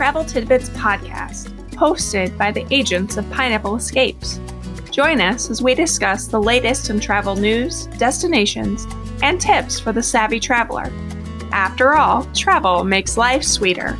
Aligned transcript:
Travel 0.00 0.24
Tidbits 0.24 0.70
podcast, 0.70 1.50
hosted 1.72 2.38
by 2.38 2.50
the 2.50 2.66
agents 2.70 3.18
of 3.18 3.30
Pineapple 3.30 3.76
Escapes. 3.76 4.40
Join 4.90 5.20
us 5.20 5.50
as 5.50 5.62
we 5.62 5.74
discuss 5.74 6.26
the 6.26 6.40
latest 6.40 6.88
in 6.88 7.00
travel 7.00 7.36
news, 7.36 7.84
destinations, 7.98 8.86
and 9.22 9.38
tips 9.38 9.78
for 9.78 9.92
the 9.92 10.02
savvy 10.02 10.40
traveler. 10.40 10.90
After 11.52 11.92
all, 11.92 12.24
travel 12.32 12.82
makes 12.82 13.18
life 13.18 13.44
sweeter. 13.44 13.98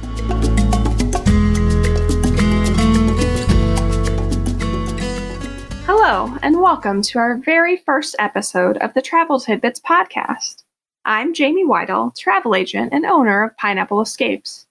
Hello, 5.85 6.35
and 6.41 6.63
welcome 6.63 7.03
to 7.03 7.19
our 7.19 7.37
very 7.37 7.77
first 7.77 8.17
episode 8.19 8.79
of 8.79 8.95
the 8.95 9.03
Travel 9.03 9.39
Tidbits 9.39 9.81
podcast. 9.81 10.65
I'm 11.05 11.35
Jamie 11.35 11.67
Weidel, 11.67 12.17
travel 12.17 12.55
agent 12.55 12.95
and 12.95 13.05
owner 13.05 13.45
of 13.45 13.55
Pineapple 13.59 14.01
Escapes. 14.01 14.67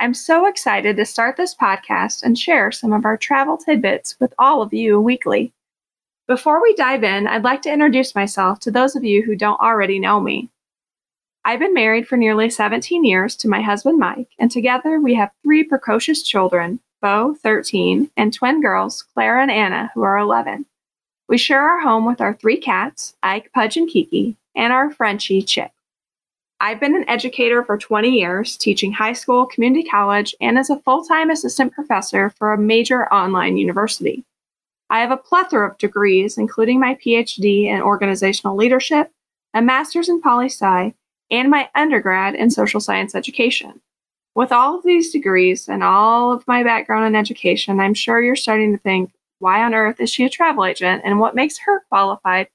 I'm 0.00 0.14
so 0.14 0.46
excited 0.46 0.96
to 0.96 1.04
start 1.04 1.36
this 1.36 1.56
podcast 1.56 2.22
and 2.22 2.38
share 2.38 2.70
some 2.70 2.92
of 2.92 3.04
our 3.04 3.16
travel 3.16 3.56
tidbits 3.56 4.14
with 4.20 4.32
all 4.38 4.62
of 4.62 4.72
you 4.72 5.00
weekly. 5.00 5.52
Before 6.28 6.62
we 6.62 6.74
dive 6.76 7.02
in, 7.02 7.26
I'd 7.26 7.42
like 7.42 7.62
to 7.62 7.72
introduce 7.72 8.14
myself 8.14 8.60
to 8.60 8.70
those 8.70 8.94
of 8.94 9.02
you 9.02 9.24
who 9.24 9.34
don't 9.34 9.60
already 9.60 9.98
know 9.98 10.20
me. 10.20 10.50
I've 11.44 11.58
been 11.58 11.74
married 11.74 12.06
for 12.06 12.16
nearly 12.16 12.48
17 12.48 13.04
years 13.04 13.34
to 13.36 13.48
my 13.48 13.60
husband 13.60 13.98
Mike, 13.98 14.28
and 14.38 14.52
together 14.52 15.00
we 15.00 15.14
have 15.14 15.32
three 15.42 15.64
precocious 15.64 16.22
children 16.22 16.78
Bo, 17.00 17.34
13, 17.42 18.10
and 18.16 18.32
twin 18.32 18.60
girls, 18.60 19.02
Clara 19.02 19.42
and 19.42 19.50
Anna, 19.50 19.90
who 19.94 20.02
are 20.02 20.18
11. 20.18 20.66
We 21.28 21.38
share 21.38 21.62
our 21.62 21.80
home 21.80 22.06
with 22.06 22.20
our 22.20 22.34
three 22.34 22.58
cats, 22.58 23.14
Ike, 23.22 23.52
Pudge, 23.52 23.76
and 23.76 23.88
Kiki, 23.88 24.36
and 24.54 24.72
our 24.72 24.90
Frenchie, 24.90 25.42
Chip. 25.42 25.70
I've 26.60 26.80
been 26.80 26.96
an 26.96 27.08
educator 27.08 27.62
for 27.62 27.78
20 27.78 28.08
years, 28.08 28.56
teaching 28.56 28.92
high 28.92 29.12
school, 29.12 29.46
community 29.46 29.88
college, 29.88 30.34
and 30.40 30.58
as 30.58 30.70
a 30.70 30.80
full 30.80 31.04
time 31.04 31.30
assistant 31.30 31.72
professor 31.72 32.30
for 32.30 32.52
a 32.52 32.58
major 32.58 33.12
online 33.12 33.56
university. 33.56 34.24
I 34.90 35.00
have 35.00 35.12
a 35.12 35.16
plethora 35.16 35.70
of 35.70 35.78
degrees, 35.78 36.36
including 36.36 36.80
my 36.80 36.96
PhD 36.96 37.66
in 37.66 37.80
organizational 37.80 38.56
leadership, 38.56 39.12
a 39.54 39.62
master's 39.62 40.08
in 40.08 40.20
poli 40.20 40.46
sci, 40.46 40.94
and 41.30 41.50
my 41.50 41.68
undergrad 41.76 42.34
in 42.34 42.50
social 42.50 42.80
science 42.80 43.14
education. 43.14 43.80
With 44.34 44.50
all 44.50 44.78
of 44.78 44.84
these 44.84 45.12
degrees 45.12 45.68
and 45.68 45.84
all 45.84 46.32
of 46.32 46.46
my 46.48 46.64
background 46.64 47.06
in 47.06 47.14
education, 47.14 47.78
I'm 47.78 47.94
sure 47.94 48.20
you're 48.20 48.36
starting 48.36 48.72
to 48.72 48.78
think, 48.78 49.12
why 49.38 49.62
on 49.62 49.74
earth 49.74 50.00
is 50.00 50.10
she 50.10 50.24
a 50.24 50.28
travel 50.28 50.64
agent 50.64 51.02
and 51.04 51.20
what 51.20 51.36
makes 51.36 51.58
her 51.58 51.84
qualified 51.88 52.48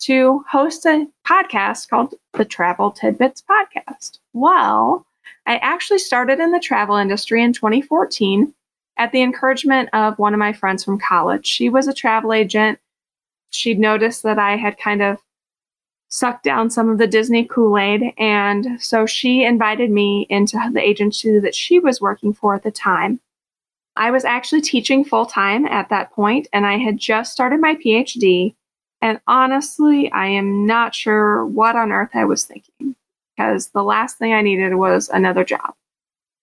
to 0.00 0.44
host 0.50 0.86
a 0.86 1.06
podcast 1.26 1.88
called 1.88 2.14
the 2.34 2.44
Travel 2.44 2.90
Tidbits 2.90 3.42
Podcast. 3.42 4.18
Well, 4.32 5.06
I 5.46 5.56
actually 5.56 5.98
started 5.98 6.40
in 6.40 6.52
the 6.52 6.60
travel 6.60 6.96
industry 6.96 7.42
in 7.42 7.52
2014 7.52 8.52
at 8.96 9.12
the 9.12 9.22
encouragement 9.22 9.88
of 9.92 10.18
one 10.18 10.34
of 10.34 10.38
my 10.38 10.52
friends 10.52 10.84
from 10.84 10.98
college. 10.98 11.46
She 11.46 11.68
was 11.68 11.88
a 11.88 11.92
travel 11.92 12.32
agent. 12.32 12.78
She'd 13.50 13.78
noticed 13.78 14.22
that 14.24 14.38
I 14.38 14.56
had 14.56 14.78
kind 14.78 15.02
of 15.02 15.18
sucked 16.08 16.44
down 16.44 16.70
some 16.70 16.88
of 16.88 16.98
the 16.98 17.06
Disney 17.06 17.44
Kool 17.44 17.78
Aid, 17.78 18.14
and 18.18 18.80
so 18.82 19.06
she 19.06 19.44
invited 19.44 19.90
me 19.90 20.26
into 20.30 20.58
the 20.72 20.80
agency 20.80 21.38
that 21.38 21.54
she 21.54 21.78
was 21.78 22.00
working 22.00 22.32
for 22.32 22.54
at 22.54 22.62
the 22.62 22.70
time. 22.70 23.20
I 23.96 24.10
was 24.10 24.24
actually 24.24 24.62
teaching 24.62 25.04
full 25.04 25.26
time 25.26 25.66
at 25.66 25.88
that 25.90 26.12
point, 26.12 26.48
and 26.52 26.66
I 26.66 26.78
had 26.78 26.98
just 26.98 27.32
started 27.32 27.60
my 27.60 27.74
PhD 27.74 28.54
and 29.00 29.20
honestly, 29.26 30.10
I 30.10 30.26
am 30.26 30.66
not 30.66 30.94
sure 30.94 31.46
what 31.46 31.76
on 31.76 31.92
earth 31.92 32.10
I 32.14 32.24
was 32.24 32.44
thinking 32.44 32.96
because 33.36 33.68
the 33.68 33.84
last 33.84 34.18
thing 34.18 34.32
I 34.32 34.42
needed 34.42 34.74
was 34.74 35.08
another 35.08 35.44
job. 35.44 35.74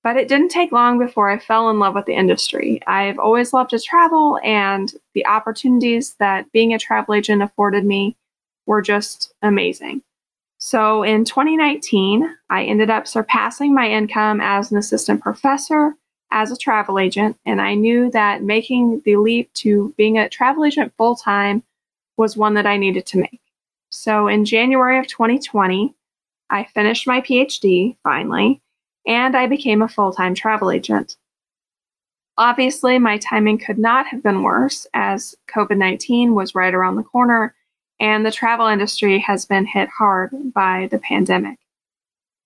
But 0.04 0.18
it 0.18 0.28
didn't 0.28 0.50
take 0.50 0.72
long 0.72 1.00
before 1.00 1.30
I 1.30 1.40
fell 1.40 1.70
in 1.70 1.80
love 1.80 1.96
with 1.96 2.06
the 2.06 2.14
industry. 2.14 2.80
I've 2.86 3.18
always 3.18 3.54
loved 3.54 3.72
to 3.72 3.80
travel, 3.80 4.40
and 4.44 4.94
the 5.14 5.26
opportunities 5.26 6.16
that 6.20 6.52
being 6.52 6.74
a 6.74 6.80
travel 6.80 7.16
agent 7.16 7.42
afforded 7.42 7.86
me 7.86 8.16
were 8.68 8.82
just 8.82 9.34
amazing. 9.42 10.04
So 10.60 11.04
in 11.04 11.26
2019, 11.26 12.36
I 12.50 12.64
ended 12.64 12.90
up 12.90 13.08
surpassing 13.08 13.74
my 13.74 13.90
income 13.90 14.42
as 14.42 14.72
an 14.72 14.78
assistant 14.78 15.22
professor 15.22 15.96
as 16.32 16.52
a 16.52 16.58
travel 16.58 17.00
agent, 17.00 17.38
and 17.46 17.60
I 17.60 17.74
knew 17.74 18.10
that 18.12 18.44
making 18.44 19.02
the 19.06 19.18
leap 19.18 19.52
to 19.56 19.94
being 19.98 20.18
a 20.18 20.30
travel 20.30 20.66
agent 20.66 20.94
full 20.98 21.16
time 21.16 21.64
was 22.18 22.38
one 22.38 22.54
that 22.56 22.66
I 22.66 22.78
needed 22.78 23.06
to 23.08 23.20
make. 23.20 23.42
So 23.90 24.28
in 24.28 24.46
January 24.46 25.00
of 25.00 25.08
2020, 25.08 25.94
I 26.50 26.66
finished 26.66 27.08
my 27.08 27.22
PhD 27.22 27.98
finally, 28.04 28.62
and 29.08 29.36
I 29.36 29.48
became 29.48 29.82
a 29.82 29.88
full 29.88 30.12
time 30.12 30.36
travel 30.36 30.72
agent. 30.72 31.18
Obviously, 32.38 33.00
my 33.00 33.18
timing 33.18 33.58
could 33.58 33.78
not 33.78 34.08
have 34.08 34.22
been 34.22 34.44
worse 34.44 34.86
as 34.94 35.36
COVID 35.54 35.78
19 35.78 36.36
was 36.36 36.54
right 36.54 36.74
around 36.74 36.98
the 36.98 37.04
corner 37.04 37.56
and 38.00 38.26
the 38.26 38.32
travel 38.32 38.68
industry 38.68 39.20
has 39.20 39.46
been 39.46 39.66
hit 39.66 39.90
hard 39.90 40.32
by 40.54 40.88
the 40.92 41.00
pandemic. 41.00 41.60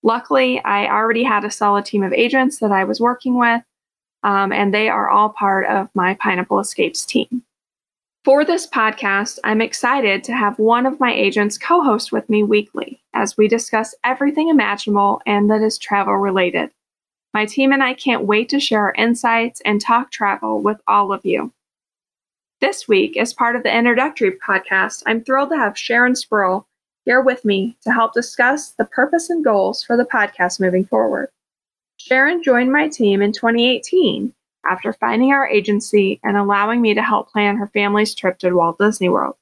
Luckily, 0.02 0.62
I 0.64 0.86
already 0.86 1.24
had 1.24 1.44
a 1.44 1.50
solid 1.50 1.84
team 1.84 2.02
of 2.02 2.12
agents 2.12 2.58
that 2.58 2.72
I 2.72 2.84
was 2.84 3.00
working 3.00 3.38
with, 3.38 3.62
um, 4.22 4.52
and 4.52 4.72
they 4.72 4.88
are 4.88 5.10
all 5.10 5.30
part 5.30 5.66
of 5.66 5.88
my 5.94 6.14
Pineapple 6.14 6.60
Escapes 6.60 7.04
team. 7.04 7.42
For 8.22 8.44
this 8.44 8.66
podcast, 8.66 9.38
I'm 9.44 9.62
excited 9.62 10.22
to 10.24 10.34
have 10.34 10.58
one 10.58 10.84
of 10.84 11.00
my 11.00 11.10
agents 11.10 11.56
co 11.56 11.82
host 11.82 12.12
with 12.12 12.28
me 12.28 12.42
weekly 12.42 13.00
as 13.14 13.38
we 13.38 13.48
discuss 13.48 13.94
everything 14.04 14.50
imaginable 14.50 15.22
and 15.24 15.50
that 15.50 15.62
is 15.62 15.78
travel 15.78 16.14
related. 16.16 16.70
My 17.32 17.46
team 17.46 17.72
and 17.72 17.82
I 17.82 17.94
can't 17.94 18.26
wait 18.26 18.50
to 18.50 18.60
share 18.60 18.82
our 18.82 18.94
insights 18.94 19.62
and 19.64 19.80
talk 19.80 20.10
travel 20.10 20.60
with 20.60 20.82
all 20.86 21.14
of 21.14 21.24
you. 21.24 21.50
This 22.60 22.86
week, 22.86 23.16
as 23.16 23.32
part 23.32 23.56
of 23.56 23.62
the 23.62 23.74
introductory 23.74 24.32
podcast, 24.32 25.02
I'm 25.06 25.24
thrilled 25.24 25.48
to 25.48 25.56
have 25.56 25.78
Sharon 25.78 26.12
Spruill 26.12 26.66
here 27.06 27.22
with 27.22 27.46
me 27.46 27.78
to 27.84 27.90
help 27.90 28.12
discuss 28.12 28.72
the 28.72 28.84
purpose 28.84 29.30
and 29.30 29.42
goals 29.42 29.82
for 29.82 29.96
the 29.96 30.04
podcast 30.04 30.60
moving 30.60 30.84
forward. 30.84 31.30
Sharon 31.96 32.42
joined 32.42 32.70
my 32.70 32.88
team 32.88 33.22
in 33.22 33.32
2018 33.32 34.34
after 34.68 34.92
finding 34.92 35.32
our 35.32 35.48
agency 35.48 36.20
and 36.22 36.36
allowing 36.36 36.80
me 36.80 36.94
to 36.94 37.02
help 37.02 37.30
plan 37.30 37.56
her 37.56 37.68
family's 37.68 38.14
trip 38.14 38.38
to 38.38 38.52
Walt 38.52 38.78
Disney 38.78 39.08
World. 39.08 39.36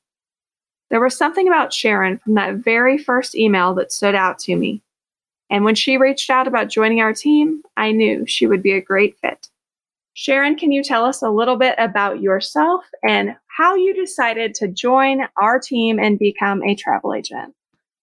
There 0.90 1.00
was 1.00 1.16
something 1.16 1.46
about 1.46 1.72
Sharon 1.72 2.18
from 2.18 2.34
that 2.34 2.56
very 2.56 2.98
first 2.98 3.34
email 3.34 3.74
that 3.74 3.92
stood 3.92 4.14
out 4.14 4.38
to 4.40 4.56
me. 4.56 4.82
And 5.50 5.64
when 5.64 5.74
she 5.74 5.96
reached 5.96 6.30
out 6.30 6.46
about 6.46 6.68
joining 6.68 7.00
our 7.00 7.12
team, 7.12 7.62
I 7.76 7.92
knew 7.92 8.26
she 8.26 8.46
would 8.46 8.62
be 8.62 8.72
a 8.72 8.80
great 8.80 9.18
fit. 9.20 9.48
Sharon, 10.14 10.56
can 10.56 10.72
you 10.72 10.82
tell 10.82 11.04
us 11.04 11.22
a 11.22 11.30
little 11.30 11.56
bit 11.56 11.74
about 11.78 12.20
yourself 12.20 12.84
and 13.06 13.36
how 13.46 13.76
you 13.76 13.94
decided 13.94 14.54
to 14.54 14.68
join 14.68 15.28
our 15.40 15.60
team 15.60 15.98
and 15.98 16.18
become 16.18 16.62
a 16.62 16.74
travel 16.74 17.14
agent? 17.14 17.54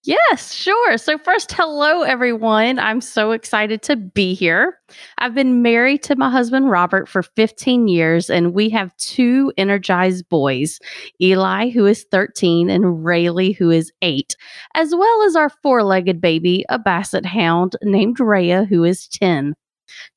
Yes, 0.07 0.53
sure. 0.53 0.99
So, 0.99 1.17
first, 1.17 1.51
hello, 1.51 2.03
everyone. 2.03 2.77
I'm 2.77 3.01
so 3.01 3.31
excited 3.31 3.81
to 3.83 3.95
be 3.95 4.35
here. 4.35 4.77
I've 5.17 5.33
been 5.33 5.63
married 5.63 6.03
to 6.03 6.15
my 6.15 6.29
husband, 6.29 6.69
Robert, 6.69 7.09
for 7.09 7.23
15 7.23 7.87
years, 7.87 8.29
and 8.29 8.53
we 8.53 8.69
have 8.69 8.95
two 8.97 9.51
energized 9.57 10.29
boys 10.29 10.79
Eli, 11.19 11.71
who 11.71 11.87
is 11.87 12.05
13, 12.11 12.69
and 12.69 13.03
Rayleigh, 13.03 13.53
who 13.53 13.71
is 13.71 13.91
8, 14.03 14.35
as 14.75 14.93
well 14.93 15.23
as 15.23 15.35
our 15.35 15.49
four 15.49 15.83
legged 15.83 16.21
baby, 16.21 16.65
a 16.69 16.77
basset 16.77 17.25
hound 17.25 17.75
named 17.81 18.19
Rhea, 18.19 18.65
who 18.65 18.83
is 18.83 19.07
10. 19.07 19.55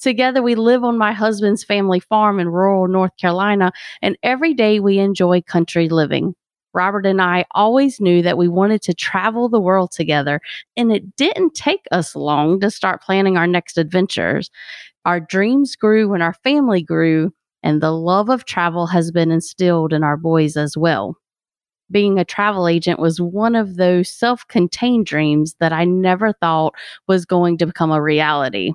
Together, 0.01 0.43
we 0.43 0.55
live 0.55 0.85
on 0.85 0.99
my 0.99 1.13
husband's 1.15 1.65
family 1.65 2.01
farm 2.01 2.39
in 2.39 2.51
rural 2.51 2.89
North 2.89 3.17
Carolina, 3.19 3.73
and 4.03 4.19
every 4.23 4.53
day 4.53 4.81
we 4.81 4.99
enjoy 4.99 5.41
country 5.41 5.89
living. 5.89 6.35
Robert 6.75 7.07
and 7.07 7.21
I 7.21 7.45
always 7.53 8.01
knew 8.01 8.23
that 8.23 8.39
we 8.39 8.49
wanted 8.49 8.83
to 8.83 8.95
travel 8.95 9.49
the 9.49 9.61
world 9.61 9.91
together, 9.91 10.41
and 10.77 10.93
it 10.93 11.17
didn't 11.17 11.55
take 11.55 11.87
us 11.91 12.15
long 12.15 12.61
to 12.61 12.71
start 12.71 13.03
planning 13.03 13.37
our 13.37 13.47
next 13.47 13.79
adventures. 13.79 14.51
Our 15.05 15.21
dreams 15.21 15.77
grew 15.77 16.09
when 16.09 16.23
our 16.23 16.35
family 16.35 16.83
grew, 16.83 17.33
and 17.63 17.81
the 17.81 17.93
love 17.93 18.29
of 18.29 18.45
travel 18.45 18.87
has 18.89 19.11
been 19.11 19.31
instilled 19.33 19.93
in 19.93 20.05
our 20.05 20.17
boys 20.17 20.57
as 20.57 20.77
well. 20.77 21.17
Being 21.91 22.19
a 22.19 22.25
travel 22.25 22.69
agent 22.69 23.01
was 23.01 23.21
one 23.21 23.55
of 23.55 23.77
those 23.77 24.11
self 24.11 24.47
contained 24.49 25.07
dreams 25.07 25.55
that 25.61 25.73
I 25.73 25.85
never 25.85 26.35
thought 26.35 26.75
was 27.07 27.25
going 27.25 27.59
to 27.59 27.67
become 27.67 27.91
a 27.91 28.03
reality. 28.03 28.73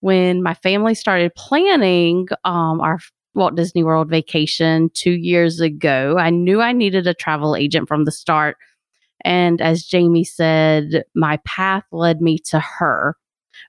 When 0.00 0.42
my 0.42 0.54
family 0.54 0.94
started 0.94 1.34
planning 1.34 2.28
um, 2.44 2.80
our 2.80 2.98
Walt 3.34 3.54
Disney 3.56 3.82
World 3.82 4.08
vacation 4.08 4.90
two 4.94 5.12
years 5.12 5.60
ago. 5.60 6.16
I 6.18 6.30
knew 6.30 6.60
I 6.60 6.72
needed 6.72 7.06
a 7.06 7.14
travel 7.14 7.56
agent 7.56 7.88
from 7.88 8.04
the 8.04 8.12
start. 8.12 8.56
And 9.24 9.60
as 9.60 9.84
Jamie 9.84 10.24
said, 10.24 11.04
my 11.14 11.38
path 11.44 11.84
led 11.92 12.20
me 12.20 12.38
to 12.50 12.60
her. 12.60 13.16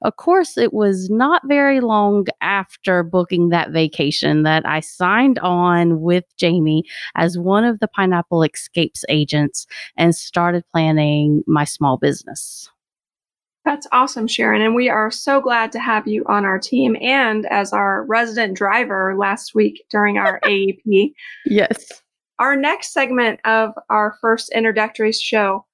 Of 0.01 0.17
course, 0.17 0.57
it 0.57 0.73
was 0.73 1.09
not 1.09 1.41
very 1.47 1.79
long 1.79 2.25
after 2.41 3.03
booking 3.03 3.49
that 3.49 3.71
vacation 3.71 4.43
that 4.43 4.67
I 4.67 4.81
signed 4.81 5.39
on 5.39 6.01
with 6.01 6.25
Jamie 6.37 6.83
as 7.15 7.37
one 7.37 7.63
of 7.63 7.79
the 7.79 7.87
Pineapple 7.87 8.43
Escapes 8.43 9.05
agents 9.09 9.65
and 9.97 10.15
started 10.15 10.63
planning 10.73 11.43
my 11.47 11.63
small 11.63 11.97
business. 11.97 12.69
That's 13.65 13.87
awesome, 13.91 14.27
Sharon. 14.27 14.61
And 14.61 14.75
we 14.75 14.89
are 14.89 15.09
so 15.09 15.41
glad 15.41 15.71
to 15.71 15.79
have 15.79 16.07
you 16.07 16.23
on 16.27 16.45
our 16.45 16.59
team 16.59 16.95
and 17.01 17.47
as 17.47 17.73
our 17.73 18.05
resident 18.05 18.55
driver 18.55 19.15
last 19.17 19.55
week 19.55 19.83
during 19.89 20.19
our 20.19 20.39
AEP. 20.45 21.13
Yes. 21.47 21.91
Our 22.37 22.55
next 22.55 22.93
segment 22.93 23.39
of 23.43 23.73
our 23.89 24.17
first 24.21 24.51
introductory 24.53 25.11
show, 25.11 25.65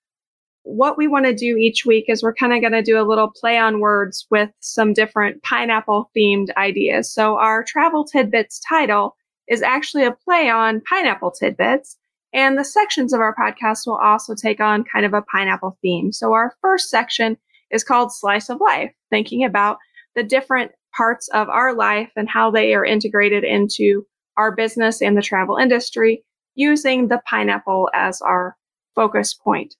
what 0.63 0.97
we 0.97 1.07
want 1.07 1.25
to 1.25 1.33
do 1.33 1.57
each 1.57 1.85
week 1.85 2.05
is 2.07 2.23
we're 2.23 2.33
kind 2.33 2.53
of 2.53 2.61
going 2.61 2.71
to 2.71 2.81
do 2.81 3.01
a 3.01 3.03
little 3.03 3.29
play 3.29 3.57
on 3.57 3.81
words 3.81 4.25
with 4.31 4.51
some 4.61 4.93
different 4.93 5.43
pineapple 5.43 6.09
themed 6.15 6.47
ideas. 6.55 7.13
So 7.13 7.37
our 7.39 7.63
travel 7.63 8.05
tidbits 8.05 8.61
title 8.69 9.17
is 9.49 9.61
actually 9.61 10.05
a 10.05 10.15
play 10.23 10.49
on 10.49 10.81
pineapple 10.87 11.31
tidbits. 11.31 11.97
And 12.33 12.57
the 12.57 12.63
sections 12.63 13.11
of 13.11 13.19
our 13.19 13.35
podcast 13.35 13.85
will 13.85 13.97
also 13.97 14.33
take 14.33 14.61
on 14.61 14.85
kind 14.85 15.05
of 15.05 15.13
a 15.13 15.23
pineapple 15.23 15.77
theme. 15.81 16.13
So 16.13 16.31
our 16.31 16.55
first 16.61 16.89
section 16.89 17.35
is 17.71 17.83
called 17.83 18.13
Slice 18.13 18.49
of 18.49 18.61
Life, 18.61 18.93
thinking 19.09 19.43
about 19.43 19.77
the 20.15 20.23
different 20.23 20.71
parts 20.95 21.29
of 21.29 21.49
our 21.49 21.73
life 21.73 22.11
and 22.15 22.29
how 22.29 22.51
they 22.51 22.73
are 22.73 22.85
integrated 22.85 23.43
into 23.43 24.05
our 24.37 24.53
business 24.53 25.01
and 25.01 25.17
the 25.17 25.21
travel 25.21 25.57
industry 25.57 26.23
using 26.55 27.07
the 27.07 27.21
pineapple 27.29 27.89
as 27.93 28.21
our 28.21 28.57
focus 28.95 29.33
point. 29.33 29.75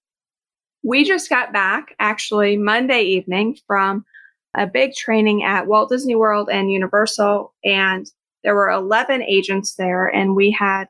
We 0.84 1.04
just 1.04 1.30
got 1.30 1.54
back 1.54 1.96
actually 2.00 2.58
Monday 2.58 3.04
evening 3.04 3.58
from 3.68 4.06
a 4.56 4.68
big 4.68 4.94
training 4.94 5.44
at 5.44 5.68
Walt 5.68 5.90
Disney 5.90 6.16
World 6.16 6.50
and 6.52 6.72
Universal, 6.72 7.54
and 7.64 8.06
there 8.44 8.56
were 8.56 8.70
11 8.70 9.22
agents 9.24 9.76
there, 9.76 10.08
and 10.08 10.36
we 10.36 10.52
had 10.52 10.86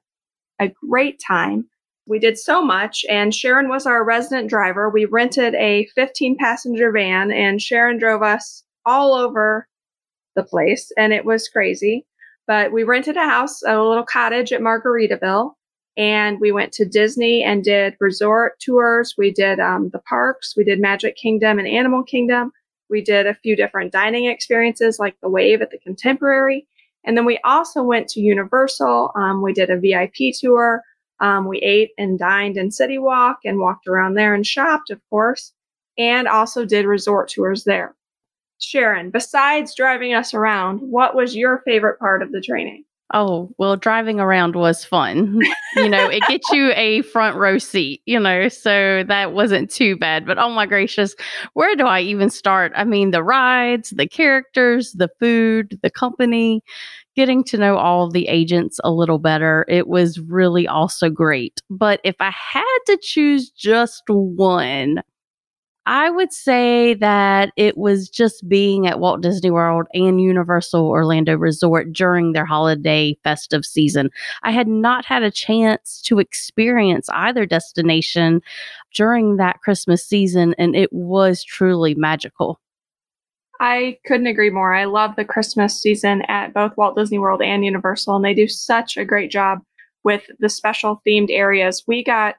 a 0.59 0.71
great 0.89 1.21
time. 1.25 1.67
We 2.07 2.19
did 2.19 2.37
so 2.37 2.61
much, 2.63 3.05
and 3.09 3.33
Sharon 3.33 3.69
was 3.69 3.85
our 3.85 4.03
resident 4.03 4.49
driver. 4.49 4.89
We 4.89 5.05
rented 5.05 5.55
a 5.55 5.87
15 5.95 6.37
passenger 6.37 6.91
van, 6.91 7.31
and 7.31 7.61
Sharon 7.61 7.99
drove 7.99 8.23
us 8.23 8.63
all 8.85 9.13
over 9.13 9.67
the 10.35 10.43
place, 10.43 10.91
and 10.97 11.13
it 11.13 11.25
was 11.25 11.47
crazy. 11.47 12.05
But 12.47 12.71
we 12.71 12.83
rented 12.83 13.17
a 13.17 13.25
house, 13.25 13.61
a 13.63 13.79
little 13.79 14.03
cottage 14.03 14.51
at 14.51 14.61
Margaritaville, 14.61 15.53
and 15.95 16.39
we 16.39 16.51
went 16.51 16.73
to 16.73 16.85
Disney 16.85 17.43
and 17.43 17.63
did 17.63 17.95
resort 17.99 18.59
tours. 18.59 19.15
We 19.17 19.31
did 19.31 19.59
um, 19.59 19.89
the 19.93 19.99
parks, 19.99 20.55
we 20.57 20.63
did 20.63 20.81
Magic 20.81 21.15
Kingdom 21.15 21.59
and 21.59 21.67
Animal 21.67 22.03
Kingdom. 22.03 22.51
We 22.89 23.01
did 23.01 23.25
a 23.25 23.35
few 23.35 23.55
different 23.55 23.93
dining 23.93 24.25
experiences 24.25 24.99
like 24.99 25.15
the 25.21 25.29
Wave 25.29 25.61
at 25.61 25.71
the 25.71 25.77
Contemporary. 25.77 26.67
And 27.05 27.17
then 27.17 27.25
we 27.25 27.39
also 27.43 27.81
went 27.83 28.09
to 28.09 28.19
Universal. 28.19 29.11
Um, 29.15 29.41
we 29.41 29.53
did 29.53 29.69
a 29.69 29.79
VIP 29.79 30.35
tour. 30.37 30.83
Um, 31.21 31.47
we 31.47 31.59
ate 31.59 31.91
and 31.97 32.19
dined 32.19 32.57
in 32.57 32.71
City 32.71 32.97
Walk 32.97 33.39
and 33.45 33.59
walked 33.59 33.87
around 33.87 34.15
there 34.15 34.33
and 34.33 34.45
shopped, 34.45 34.89
of 34.89 34.99
course, 35.09 35.53
and 35.97 36.27
also 36.27 36.65
did 36.65 36.85
resort 36.85 37.29
tours 37.29 37.63
there. 37.63 37.95
Sharon, 38.59 39.11
besides 39.11 39.75
driving 39.75 40.13
us 40.13 40.33
around, 40.33 40.79
what 40.79 41.15
was 41.15 41.35
your 41.35 41.59
favorite 41.59 41.99
part 41.99 42.21
of 42.21 42.31
the 42.31 42.41
training? 42.41 42.85
Oh, 43.13 43.53
well, 43.57 43.75
driving 43.75 44.19
around 44.19 44.55
was 44.55 44.85
fun. 44.85 45.39
you 45.75 45.89
know, 45.89 46.07
it 46.07 46.21
gets 46.27 46.49
you 46.51 46.71
a 46.75 47.01
front 47.01 47.35
row 47.35 47.57
seat, 47.57 48.01
you 48.05 48.19
know, 48.19 48.47
so 48.47 49.03
that 49.07 49.33
wasn't 49.33 49.69
too 49.69 49.97
bad. 49.97 50.25
But 50.25 50.37
oh 50.37 50.49
my 50.49 50.65
gracious, 50.65 51.15
where 51.53 51.75
do 51.75 51.85
I 51.85 51.99
even 52.01 52.29
start? 52.29 52.71
I 52.75 52.85
mean, 52.85 53.11
the 53.11 53.23
rides, 53.23 53.89
the 53.89 54.07
characters, 54.07 54.93
the 54.93 55.09
food, 55.19 55.77
the 55.83 55.89
company, 55.89 56.63
getting 57.15 57.43
to 57.43 57.57
know 57.57 57.77
all 57.77 58.09
the 58.09 58.27
agents 58.27 58.79
a 58.83 58.91
little 58.91 59.19
better. 59.19 59.65
It 59.67 59.87
was 59.87 60.19
really 60.19 60.67
also 60.67 61.09
great. 61.09 61.61
But 61.69 61.99
if 62.03 62.15
I 62.19 62.31
had 62.31 62.77
to 62.87 62.97
choose 63.01 63.49
just 63.49 64.03
one, 64.07 65.01
I 65.87 66.11
would 66.11 66.31
say 66.31 66.93
that 66.95 67.51
it 67.55 67.75
was 67.75 68.07
just 68.07 68.47
being 68.47 68.85
at 68.85 68.99
Walt 68.99 69.21
Disney 69.21 69.49
World 69.49 69.87
and 69.95 70.21
Universal 70.21 70.87
Orlando 70.87 71.35
Resort 71.35 71.91
during 71.91 72.33
their 72.33 72.45
holiday 72.45 73.17
festive 73.23 73.65
season. 73.65 74.11
I 74.43 74.51
had 74.51 74.67
not 74.67 75.05
had 75.05 75.23
a 75.23 75.31
chance 75.31 75.99
to 76.03 76.19
experience 76.19 77.09
either 77.09 77.47
destination 77.47 78.41
during 78.93 79.37
that 79.37 79.61
Christmas 79.61 80.05
season, 80.05 80.53
and 80.59 80.75
it 80.75 80.93
was 80.93 81.43
truly 81.43 81.95
magical. 81.95 82.59
I 83.59 83.97
couldn't 84.05 84.27
agree 84.27 84.49
more. 84.49 84.73
I 84.73 84.85
love 84.85 85.15
the 85.15 85.25
Christmas 85.25 85.79
season 85.79 86.21
at 86.27 86.53
both 86.53 86.77
Walt 86.77 86.95
Disney 86.95 87.19
World 87.19 87.41
and 87.41 87.65
Universal, 87.65 88.15
and 88.15 88.25
they 88.25 88.33
do 88.33 88.47
such 88.47 88.97
a 88.97 89.05
great 89.05 89.31
job 89.31 89.59
with 90.03 90.23
the 90.39 90.49
special 90.49 91.01
themed 91.07 91.29
areas. 91.29 91.83
We 91.87 92.03
got, 92.03 92.35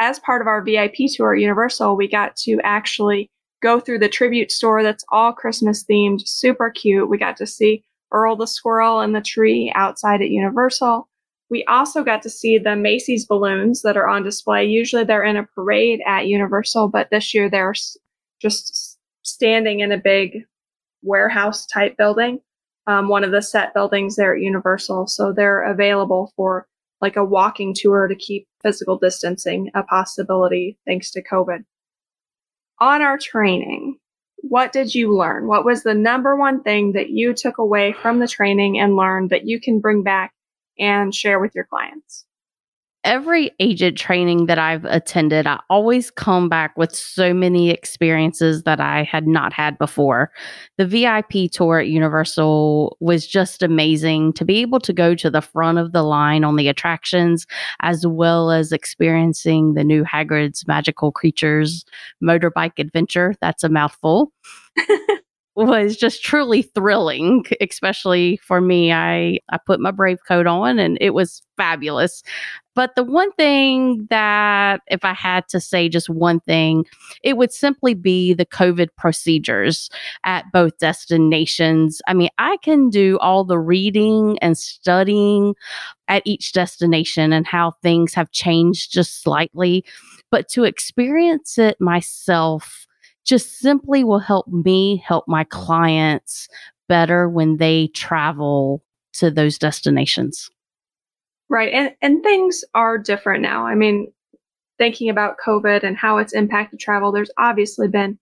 as 0.00 0.18
part 0.18 0.40
of 0.40 0.48
our 0.48 0.62
VIP 0.62 0.94
tour 1.14 1.34
at 1.34 1.40
Universal, 1.40 1.96
we 1.96 2.08
got 2.08 2.34
to 2.36 2.58
actually 2.64 3.30
go 3.62 3.78
through 3.78 3.98
the 3.98 4.08
tribute 4.08 4.50
store 4.50 4.82
that's 4.82 5.04
all 5.12 5.32
Christmas 5.32 5.84
themed, 5.84 6.22
super 6.24 6.70
cute. 6.70 7.08
We 7.08 7.18
got 7.18 7.36
to 7.36 7.46
see 7.46 7.84
Earl 8.10 8.36
the 8.36 8.46
squirrel 8.46 9.02
in 9.02 9.12
the 9.12 9.20
tree 9.20 9.70
outside 9.74 10.22
at 10.22 10.30
Universal. 10.30 11.06
We 11.50 11.64
also 11.64 12.02
got 12.02 12.22
to 12.22 12.30
see 12.30 12.58
the 12.58 12.76
Macy's 12.76 13.26
balloons 13.26 13.82
that 13.82 13.96
are 13.96 14.08
on 14.08 14.22
display. 14.22 14.64
Usually 14.64 15.04
they're 15.04 15.24
in 15.24 15.36
a 15.36 15.46
parade 15.54 16.00
at 16.06 16.26
Universal, 16.26 16.88
but 16.88 17.10
this 17.10 17.34
year 17.34 17.50
they're 17.50 17.74
just 18.40 18.98
standing 19.22 19.80
in 19.80 19.92
a 19.92 19.98
big 19.98 20.44
warehouse 21.02 21.66
type 21.66 21.96
building, 21.96 22.40
um, 22.86 23.08
one 23.08 23.24
of 23.24 23.32
the 23.32 23.42
set 23.42 23.74
buildings 23.74 24.16
there 24.16 24.34
at 24.34 24.40
Universal. 24.40 25.08
So 25.08 25.32
they're 25.32 25.62
available 25.62 26.32
for 26.36 26.66
like 27.00 27.16
a 27.16 27.24
walking 27.24 27.74
tour 27.74 28.08
to 28.08 28.14
keep 28.14 28.46
physical 28.62 28.98
distancing 28.98 29.70
a 29.74 29.82
possibility 29.82 30.78
thanks 30.86 31.10
to 31.12 31.22
COVID. 31.22 31.64
On 32.78 33.02
our 33.02 33.18
training, 33.18 33.98
what 34.36 34.72
did 34.72 34.94
you 34.94 35.16
learn? 35.16 35.46
What 35.46 35.64
was 35.64 35.82
the 35.82 35.94
number 35.94 36.36
one 36.36 36.62
thing 36.62 36.92
that 36.92 37.10
you 37.10 37.34
took 37.34 37.58
away 37.58 37.92
from 37.92 38.18
the 38.18 38.28
training 38.28 38.78
and 38.78 38.96
learned 38.96 39.30
that 39.30 39.46
you 39.46 39.60
can 39.60 39.80
bring 39.80 40.02
back 40.02 40.32
and 40.78 41.14
share 41.14 41.38
with 41.38 41.54
your 41.54 41.64
clients? 41.64 42.24
Every 43.04 43.50
agent 43.60 43.96
training 43.96 44.46
that 44.46 44.58
I've 44.58 44.84
attended, 44.84 45.46
I 45.46 45.60
always 45.70 46.10
come 46.10 46.48
back 46.48 46.76
with 46.76 46.94
so 46.94 47.32
many 47.32 47.70
experiences 47.70 48.64
that 48.64 48.80
I 48.80 49.04
had 49.04 49.26
not 49.26 49.52
had 49.52 49.78
before. 49.78 50.30
The 50.76 50.86
VIP 50.86 51.50
tour 51.50 51.80
at 51.80 51.88
Universal 51.88 52.96
was 53.00 53.26
just 53.26 53.62
amazing 53.62 54.34
to 54.34 54.44
be 54.44 54.58
able 54.58 54.80
to 54.80 54.92
go 54.92 55.14
to 55.14 55.30
the 55.30 55.40
front 55.40 55.78
of 55.78 55.92
the 55.92 56.02
line 56.02 56.44
on 56.44 56.56
the 56.56 56.68
attractions, 56.68 57.46
as 57.80 58.06
well 58.06 58.50
as 58.50 58.72
experiencing 58.72 59.74
the 59.74 59.84
new 59.84 60.04
Hagrid's 60.04 60.66
Magical 60.66 61.12
Creatures 61.12 61.84
motorbike 62.22 62.78
adventure. 62.78 63.34
That's 63.40 63.64
a 63.64 63.68
mouthful. 63.68 64.32
was 65.60 65.96
just 65.96 66.22
truly 66.22 66.62
thrilling, 66.62 67.44
especially 67.60 68.38
for 68.38 68.60
me. 68.60 68.92
I, 68.92 69.38
I 69.50 69.58
put 69.66 69.80
my 69.80 69.90
brave 69.90 70.18
coat 70.26 70.46
on 70.46 70.78
and 70.78 70.98
it 71.00 71.10
was 71.10 71.42
fabulous. 71.56 72.22
But 72.74 72.94
the 72.94 73.02
one 73.02 73.32
thing 73.32 74.06
that, 74.10 74.80
if 74.86 75.04
I 75.04 75.12
had 75.12 75.46
to 75.48 75.60
say 75.60 75.88
just 75.88 76.08
one 76.08 76.40
thing, 76.40 76.86
it 77.22 77.36
would 77.36 77.52
simply 77.52 77.94
be 77.94 78.32
the 78.32 78.46
COVID 78.46 78.88
procedures 78.96 79.90
at 80.24 80.46
both 80.52 80.78
destinations. 80.78 82.00
I 82.06 82.14
mean, 82.14 82.30
I 82.38 82.56
can 82.62 82.88
do 82.88 83.18
all 83.18 83.44
the 83.44 83.58
reading 83.58 84.38
and 84.40 84.56
studying 84.56 85.54
at 86.08 86.22
each 86.24 86.52
destination 86.52 87.32
and 87.32 87.46
how 87.46 87.72
things 87.82 88.14
have 88.14 88.30
changed 88.30 88.92
just 88.92 89.22
slightly. 89.22 89.84
But 90.30 90.48
to 90.50 90.64
experience 90.64 91.58
it 91.58 91.80
myself, 91.80 92.86
just 93.24 93.58
simply 93.58 94.04
will 94.04 94.18
help 94.18 94.48
me 94.48 95.02
help 95.06 95.24
my 95.28 95.44
clients 95.44 96.48
better 96.88 97.28
when 97.28 97.58
they 97.58 97.88
travel 97.88 98.82
to 99.14 99.30
those 99.30 99.58
destinations. 99.58 100.50
Right. 101.48 101.72
And 101.72 101.94
and 102.00 102.22
things 102.22 102.64
are 102.74 102.96
different 102.98 103.42
now. 103.42 103.66
I 103.66 103.74
mean, 103.74 104.12
thinking 104.78 105.10
about 105.10 105.36
COVID 105.44 105.82
and 105.82 105.96
how 105.96 106.18
it's 106.18 106.32
impacted 106.32 106.80
travel, 106.80 107.12
there's 107.12 107.30
obviously 107.38 107.88
been 107.88 108.18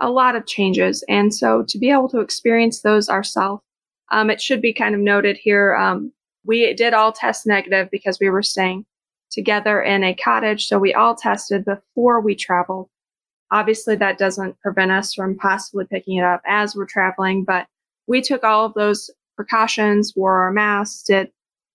a 0.00 0.10
lot 0.10 0.36
of 0.36 0.46
changes. 0.46 1.04
And 1.08 1.34
so 1.34 1.64
to 1.68 1.78
be 1.78 1.90
able 1.90 2.08
to 2.10 2.20
experience 2.20 2.82
those 2.82 3.08
ourselves, 3.08 3.62
um, 4.10 4.30
it 4.30 4.40
should 4.40 4.60
be 4.60 4.72
kind 4.72 4.94
of 4.94 5.00
noted 5.00 5.36
here. 5.36 5.74
Um, 5.74 6.12
we 6.44 6.74
did 6.74 6.92
all 6.92 7.12
test 7.12 7.46
negative 7.46 7.88
because 7.90 8.18
we 8.20 8.30
were 8.30 8.42
staying 8.42 8.84
together 9.30 9.80
in 9.80 10.04
a 10.04 10.14
cottage. 10.14 10.66
So 10.66 10.78
we 10.78 10.92
all 10.92 11.14
tested 11.14 11.64
before 11.64 12.20
we 12.20 12.34
traveled. 12.34 12.88
Obviously, 13.52 13.94
that 13.96 14.16
doesn't 14.16 14.58
prevent 14.60 14.90
us 14.90 15.12
from 15.12 15.36
possibly 15.36 15.84
picking 15.84 16.16
it 16.16 16.24
up 16.24 16.40
as 16.46 16.74
we're 16.74 16.86
traveling, 16.86 17.44
but 17.44 17.66
we 18.06 18.22
took 18.22 18.42
all 18.42 18.64
of 18.64 18.74
those 18.74 19.10
precautions, 19.36 20.14
wore 20.16 20.40
our 20.42 20.50
masks, 20.50 21.02
did 21.02 21.30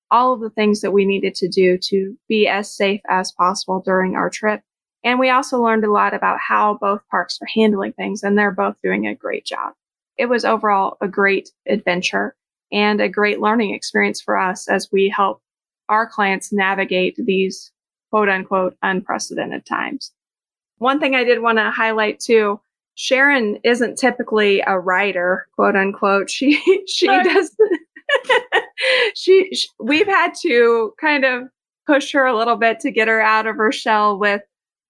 all 0.10 0.34
of 0.34 0.40
the 0.40 0.50
things 0.50 0.82
that 0.82 0.92
we 0.92 1.06
needed 1.06 1.36
to 1.36 1.48
do 1.48 1.78
to 1.78 2.18
be 2.28 2.48
as 2.48 2.76
safe 2.76 3.02
as 3.08 3.32
possible 3.32 3.82
during 3.86 4.16
our 4.16 4.30
trip. 4.30 4.62
And 5.04 5.20
we 5.20 5.30
also 5.30 5.62
learned 5.62 5.86
a 5.86 5.92
lot 5.92 6.16
about 6.16 6.40
how 6.40 6.80
both 6.82 7.02
parks 7.12 7.38
are 7.42 7.48
handling 7.54 7.94
things, 7.94 8.24
and 8.24 8.36
they're 8.36 8.52
both 8.52 8.76
doing 8.84 9.06
a 9.06 9.16
great 9.16 9.46
job. 9.46 9.74
It 10.18 10.26
was 10.26 10.46
overall 10.46 10.98
a 11.00 11.08
great 11.08 11.52
adventure 11.68 12.36
and 12.72 13.00
a 13.00 13.08
great 13.08 13.40
learning 13.40 13.76
experience 13.76 14.20
for 14.20 14.36
us 14.38 14.68
as 14.68 14.90
we 14.92 15.14
help 15.16 15.42
our 15.90 16.10
clients 16.10 16.52
navigate 16.52 17.16
these 17.18 17.72
quote 18.10 18.30
unquote 18.30 18.76
unprecedented 18.82 19.66
times. 19.66 20.12
One 20.78 21.00
thing 21.00 21.16
I 21.16 21.24
did 21.24 21.42
want 21.42 21.58
to 21.58 21.72
highlight 21.72 22.20
too, 22.20 22.60
Sharon 22.96 23.60
isn't 23.64 23.98
typically 23.98 24.62
a 24.66 24.80
writer, 24.80 25.48
quote 25.56 25.76
unquote. 25.76 26.30
She 26.30 26.62
she 26.88 27.08
right. 27.08 27.24
does 27.24 27.56
she, 29.16 29.54
she 29.54 29.68
we've 29.80 30.08
had 30.08 30.34
to 30.42 30.94
kind 31.00 31.26
of 31.26 31.50
push 31.86 32.12
her 32.12 32.26
a 32.26 32.38
little 32.38 32.58
bit 32.58 32.80
to 32.82 32.92
get 32.92 33.08
her 33.08 33.22
out 33.22 33.48
of 33.48 33.56
her 33.56 33.72
shell 33.72 34.18
with 34.18 34.42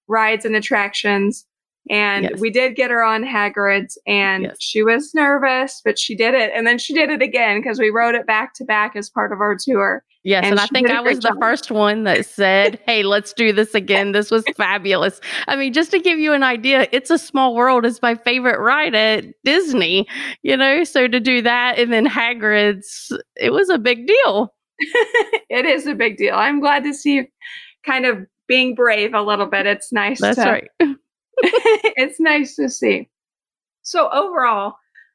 rides 0.08 0.44
and 0.44 0.56
attractions. 0.56 1.46
And 1.90 2.24
yes. 2.24 2.40
we 2.40 2.50
did 2.50 2.76
get 2.76 2.90
her 2.90 3.02
on 3.02 3.22
Hagrid's 3.22 3.96
and 4.06 4.44
yes. 4.44 4.56
she 4.58 4.82
was 4.82 5.14
nervous, 5.14 5.80
but 5.84 5.98
she 5.98 6.14
did 6.14 6.34
it. 6.34 6.50
And 6.54 6.66
then 6.66 6.78
she 6.78 6.92
did 6.92 7.08
it 7.08 7.22
again 7.22 7.60
because 7.60 7.78
we 7.78 7.90
rode 7.90 8.14
it 8.14 8.26
back 8.26 8.52
to 8.54 8.64
back 8.64 8.94
as 8.94 9.08
part 9.08 9.32
of 9.32 9.40
our 9.40 9.56
tour. 9.56 10.04
Yes. 10.24 10.44
And, 10.44 10.52
and 10.52 10.60
I 10.60 10.66
think 10.66 10.90
I 10.90 11.00
was 11.00 11.18
job. 11.18 11.34
the 11.34 11.40
first 11.40 11.70
one 11.70 12.04
that 12.04 12.26
said, 12.26 12.80
Hey, 12.86 13.02
let's 13.02 13.32
do 13.32 13.52
this 13.52 13.74
again. 13.74 14.12
This 14.12 14.30
was 14.30 14.44
fabulous. 14.56 15.20
I 15.46 15.56
mean, 15.56 15.72
just 15.72 15.90
to 15.92 16.00
give 16.00 16.18
you 16.18 16.32
an 16.32 16.42
idea, 16.42 16.88
It's 16.92 17.10
a 17.10 17.18
Small 17.18 17.54
World 17.54 17.86
is 17.86 18.02
my 18.02 18.14
favorite 18.14 18.60
ride 18.60 18.94
at 18.94 19.24
Disney, 19.44 20.06
you 20.42 20.56
know? 20.56 20.84
So 20.84 21.08
to 21.08 21.20
do 21.20 21.40
that 21.42 21.78
and 21.78 21.92
then 21.92 22.06
Hagrid's, 22.06 23.12
it 23.36 23.52
was 23.52 23.70
a 23.70 23.78
big 23.78 24.06
deal. 24.06 24.54
it 24.78 25.66
is 25.66 25.86
a 25.86 25.94
big 25.94 26.16
deal. 26.16 26.34
I'm 26.34 26.60
glad 26.60 26.84
to 26.84 26.94
see 26.94 27.14
you 27.14 27.26
kind 27.86 28.04
of 28.04 28.26
being 28.48 28.74
brave 28.74 29.14
a 29.14 29.22
little 29.22 29.46
bit. 29.46 29.66
It's 29.66 29.92
nice. 29.92 30.20
That's 30.20 30.38
to, 30.38 30.44
right. 30.44 30.70
it's 31.96 32.18
nice 32.18 32.56
to 32.56 32.68
see. 32.68 33.08
So 33.82 34.10
overall, 34.10 34.74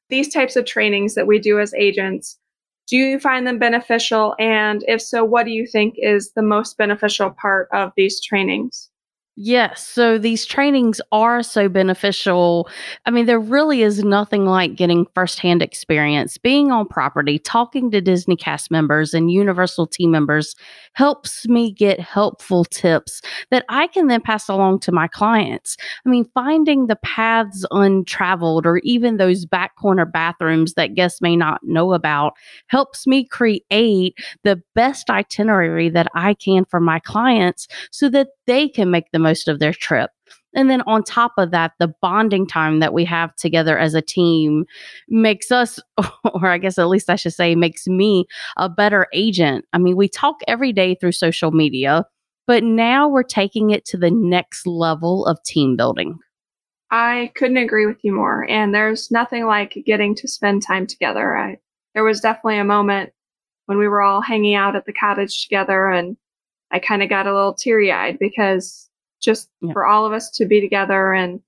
these 0.09 0.33
types 0.33 0.55
of 0.55 0.65
trainings 0.65 1.15
that 1.15 1.27
we 1.27 1.39
do 1.39 1.59
as 1.59 1.73
agents, 1.73 2.37
do 2.87 2.97
you 2.97 3.19
find 3.19 3.47
them 3.47 3.59
beneficial? 3.59 4.35
And 4.39 4.83
if 4.87 5.01
so, 5.01 5.23
what 5.23 5.45
do 5.45 5.51
you 5.51 5.67
think 5.67 5.95
is 5.97 6.31
the 6.33 6.41
most 6.43 6.77
beneficial 6.77 7.31
part 7.31 7.69
of 7.73 7.91
these 7.97 8.21
trainings? 8.21 8.89
Yes. 9.35 9.87
So 9.87 10.19
these 10.19 10.45
trainings 10.45 11.01
are 11.11 11.41
so 11.41 11.67
beneficial. 11.67 12.69
I 13.07 13.09
mean, 13.09 13.25
there 13.25 13.39
really 13.39 13.81
is 13.81 14.03
nothing 14.03 14.45
like 14.45 14.75
getting 14.75 15.07
firsthand 15.15 15.63
experience. 15.63 16.37
Being 16.37 16.71
on 16.71 16.87
property, 16.87 17.39
talking 17.39 17.89
to 17.91 17.99
Disney 17.99 18.35
cast 18.35 18.69
members 18.69 19.11
and 19.11 19.31
Universal 19.31 19.87
team 19.87 20.11
members 20.11 20.53
helps 20.93 21.47
me 21.47 21.71
get 21.71 21.99
helpful 21.99 22.63
tips 22.63 23.21
that 23.49 23.65
I 23.69 23.87
can 23.87 24.05
then 24.05 24.21
pass 24.21 24.47
along 24.49 24.81
to 24.81 24.91
my 24.91 25.07
clients. 25.07 25.77
I 26.05 26.09
mean, 26.09 26.29
finding 26.35 26.85
the 26.85 26.97
paths 26.97 27.65
untraveled 27.71 28.67
or 28.67 28.77
even 28.83 29.17
those 29.17 29.45
back 29.47 29.75
corner 29.77 30.05
bathrooms 30.05 30.75
that 30.75 30.93
guests 30.93 31.21
may 31.21 31.35
not 31.35 31.59
know 31.63 31.93
about 31.93 32.33
helps 32.67 33.07
me 33.07 33.25
create 33.25 34.15
the 34.43 34.61
best 34.75 35.09
itinerary 35.09 35.89
that 35.89 36.07
I 36.13 36.35
can 36.35 36.65
for 36.65 36.79
my 36.79 36.99
clients 36.99 37.67
so 37.91 38.09
that 38.09 38.27
they 38.47 38.67
can 38.67 38.91
make 38.91 39.11
the 39.11 39.19
most 39.19 39.47
of 39.47 39.59
their 39.59 39.73
trip. 39.73 40.11
And 40.55 40.69
then 40.69 40.81
on 40.85 41.03
top 41.03 41.33
of 41.37 41.51
that, 41.51 41.71
the 41.79 41.93
bonding 42.01 42.45
time 42.45 42.79
that 42.79 42.93
we 42.93 43.05
have 43.05 43.35
together 43.35 43.77
as 43.77 43.95
a 43.95 44.01
team 44.01 44.65
makes 45.09 45.51
us, 45.51 45.79
or 46.33 46.47
I 46.47 46.57
guess 46.57 46.77
at 46.77 46.87
least 46.87 47.09
I 47.09 47.15
should 47.15 47.33
say, 47.33 47.55
makes 47.55 47.87
me 47.87 48.25
a 48.57 48.69
better 48.69 49.07
agent. 49.13 49.65
I 49.73 49.79
mean, 49.79 49.95
we 49.95 50.07
talk 50.07 50.41
every 50.47 50.71
day 50.71 50.95
through 50.95 51.13
social 51.13 51.51
media, 51.51 52.05
but 52.45 52.63
now 52.63 53.07
we're 53.07 53.23
taking 53.23 53.71
it 53.71 53.85
to 53.85 53.97
the 53.97 54.11
next 54.11 54.67
level 54.67 55.25
of 55.25 55.41
team 55.43 55.75
building. 55.75 56.19
I 56.91 57.31
couldn't 57.33 57.57
agree 57.57 57.87
with 57.87 57.97
you 58.03 58.13
more. 58.13 58.47
And 58.47 58.75
there's 58.75 59.09
nothing 59.09 59.47
like 59.47 59.81
getting 59.85 60.13
to 60.15 60.27
spend 60.27 60.61
time 60.61 60.85
together. 60.85 61.35
I, 61.35 61.57
there 61.95 62.03
was 62.03 62.21
definitely 62.21 62.59
a 62.59 62.63
moment 62.63 63.11
when 63.65 63.79
we 63.79 63.87
were 63.87 64.01
all 64.01 64.21
hanging 64.21 64.53
out 64.53 64.75
at 64.75 64.85
the 64.85 64.93
cottage 64.93 65.43
together 65.43 65.89
and 65.89 66.17
I 66.73 66.79
kind 66.79 67.03
of 67.03 67.09
got 67.09 67.27
a 67.27 67.33
little 67.33 67.53
teary 67.53 67.91
eyed 67.91 68.17
because 68.19 68.89
just 69.21 69.49
yeah. 69.61 69.71
for 69.71 69.85
all 69.85 70.05
of 70.05 70.11
us 70.11 70.29
to 70.31 70.45
be 70.45 70.59
together 70.59 71.13
and 71.13 71.39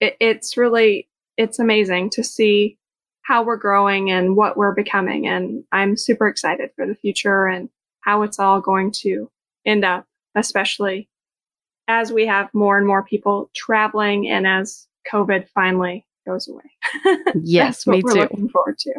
it, 0.00 0.16
it's 0.18 0.56
really 0.56 1.08
it's 1.36 1.58
amazing 1.58 2.10
to 2.10 2.24
see 2.24 2.78
how 3.22 3.42
we're 3.42 3.56
growing 3.56 4.10
and 4.10 4.36
what 4.36 4.56
we're 4.56 4.74
becoming. 4.74 5.26
And 5.28 5.64
i'm 5.70 5.96
super 5.96 6.26
excited 6.26 6.70
for 6.74 6.86
the 6.86 6.96
future 6.96 7.46
and 7.46 7.68
how 8.00 8.22
it's 8.22 8.38
all 8.38 8.60
going 8.60 8.92
to 8.92 9.30
end 9.66 9.84
up 9.84 10.06
especially 10.34 11.08
as 11.86 12.10
we 12.10 12.26
have 12.26 12.48
more 12.54 12.78
and 12.78 12.86
more 12.86 13.04
people 13.04 13.50
traveling 13.54 14.28
and 14.28 14.46
as 14.46 14.88
covid 15.10 15.46
finally 15.54 16.06
goes 16.26 16.48
away. 16.48 16.62
Yes 17.42 17.86
me 17.86 18.00
too. 18.00 18.08
looking 18.08 18.48
forward 18.48 18.78
to. 18.80 18.94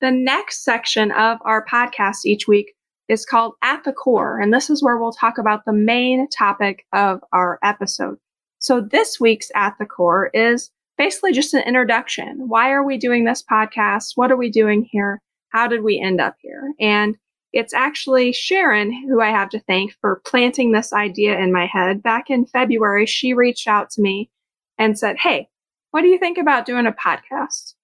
The 0.00 0.10
next 0.10 0.64
section 0.64 1.12
of 1.12 1.38
our 1.42 1.64
podcast 1.64 2.24
each 2.24 2.48
week 2.48 2.74
is 3.10 3.26
called 3.26 3.54
At 3.60 3.82
the 3.84 3.92
Core, 3.92 4.38
and 4.38 4.54
this 4.54 4.70
is 4.70 4.82
where 4.82 4.96
we'll 4.96 5.12
talk 5.12 5.36
about 5.36 5.64
the 5.64 5.72
main 5.72 6.28
topic 6.28 6.86
of 6.92 7.20
our 7.32 7.58
episode. 7.62 8.18
So 8.60 8.80
this 8.80 9.18
week's 9.18 9.50
At 9.54 9.74
the 9.78 9.86
Core 9.86 10.30
is 10.32 10.70
basically 10.96 11.32
just 11.32 11.52
an 11.52 11.64
introduction. 11.66 12.44
Why 12.46 12.70
are 12.70 12.84
we 12.84 12.98
doing 12.98 13.24
this 13.24 13.42
podcast? 13.42 14.12
What 14.14 14.30
are 14.30 14.36
we 14.36 14.50
doing 14.50 14.86
here? 14.88 15.20
How 15.48 15.66
did 15.66 15.82
we 15.82 16.00
end 16.00 16.20
up 16.20 16.36
here? 16.40 16.72
And 16.78 17.16
it's 17.52 17.74
actually 17.74 18.32
Sharon 18.32 18.92
who 19.08 19.20
I 19.20 19.30
have 19.30 19.48
to 19.50 19.60
thank 19.60 19.92
for 20.00 20.22
planting 20.24 20.70
this 20.70 20.92
idea 20.92 21.36
in 21.36 21.52
my 21.52 21.66
head. 21.66 22.02
Back 22.02 22.30
in 22.30 22.46
February, 22.46 23.06
she 23.06 23.34
reached 23.34 23.66
out 23.66 23.90
to 23.90 24.02
me 24.02 24.30
and 24.78 24.96
said, 24.96 25.16
Hey, 25.18 25.48
what 25.90 26.02
do 26.02 26.08
you 26.08 26.18
think 26.18 26.38
about 26.38 26.64
doing 26.64 26.86
a 26.86 26.92
podcast? 26.92 27.74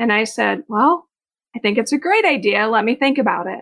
And 0.00 0.12
I 0.12 0.24
said, 0.24 0.64
Well, 0.66 1.06
I 1.54 1.60
think 1.60 1.78
it's 1.78 1.92
a 1.92 1.98
great 1.98 2.24
idea. 2.24 2.66
Let 2.66 2.84
me 2.84 2.96
think 2.96 3.18
about 3.18 3.46
it. 3.46 3.60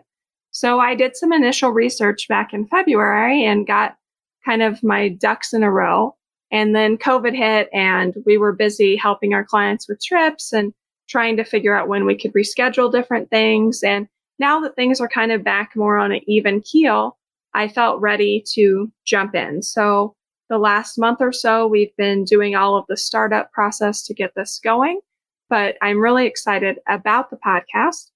So 0.51 0.81
I 0.81 0.95
did 0.95 1.17
some 1.17 1.33
initial 1.33 1.71
research 1.71 2.29
back 2.29 2.53
in 2.53 2.67
February 2.67 3.45
and 3.45 3.67
got 3.67 3.97
kind 4.45 4.63
of 4.63 4.83
my 4.83 5.09
ducks 5.09 5.53
in 5.53 5.63
a 5.63 5.71
row. 5.71 6.17
And 6.53 6.75
then 6.75 6.99
COVID 6.99 7.37
hit 7.37 7.69
and 7.73 8.15
we 8.27 8.37
were 8.37 8.53
busy 8.53 8.97
helping 8.97 9.35
our 9.35 9.45
clients 9.45 9.89
with 9.89 10.03
trips 10.03 10.53
and 10.53 10.73
trying 11.09 11.37
to 11.37 11.45
figure 11.45 11.75
out 11.75 11.89
when 11.89 12.07
we 12.07 12.17
could 12.17 12.33
reschedule 12.33 12.91
different 12.91 13.31
things. 13.31 13.83
And 13.83 14.09
now 14.39 14.61
that 14.61 14.75
things 14.75 15.01
are 15.01 15.09
kind 15.09 15.33
of 15.33 15.45
back 15.45 15.77
more 15.77 15.99
on 15.99 16.13
an 16.13 16.21
even 16.27 16.61
keel, 16.63 17.17
I 17.55 17.69
felt 17.69 18.01
ready 18.01 18.45
to 18.55 18.91
jump 19.05 19.35
in. 19.35 19.63
So 19.63 20.15
the 20.49 20.59
last 20.59 20.99
month 20.99 21.21
or 21.21 21.33
so, 21.33 21.67
we've 21.67 21.95
been 21.97 22.25
doing 22.25 22.57
all 22.57 22.77
of 22.77 22.85
the 22.89 22.97
startup 22.97 23.53
process 23.53 24.03
to 24.05 24.15
get 24.15 24.35
this 24.35 24.61
going, 24.63 25.01
but 25.49 25.77
I'm 25.81 26.01
really 26.01 26.27
excited 26.27 26.79
about 26.89 27.31
the 27.31 27.37
podcast. 27.37 28.10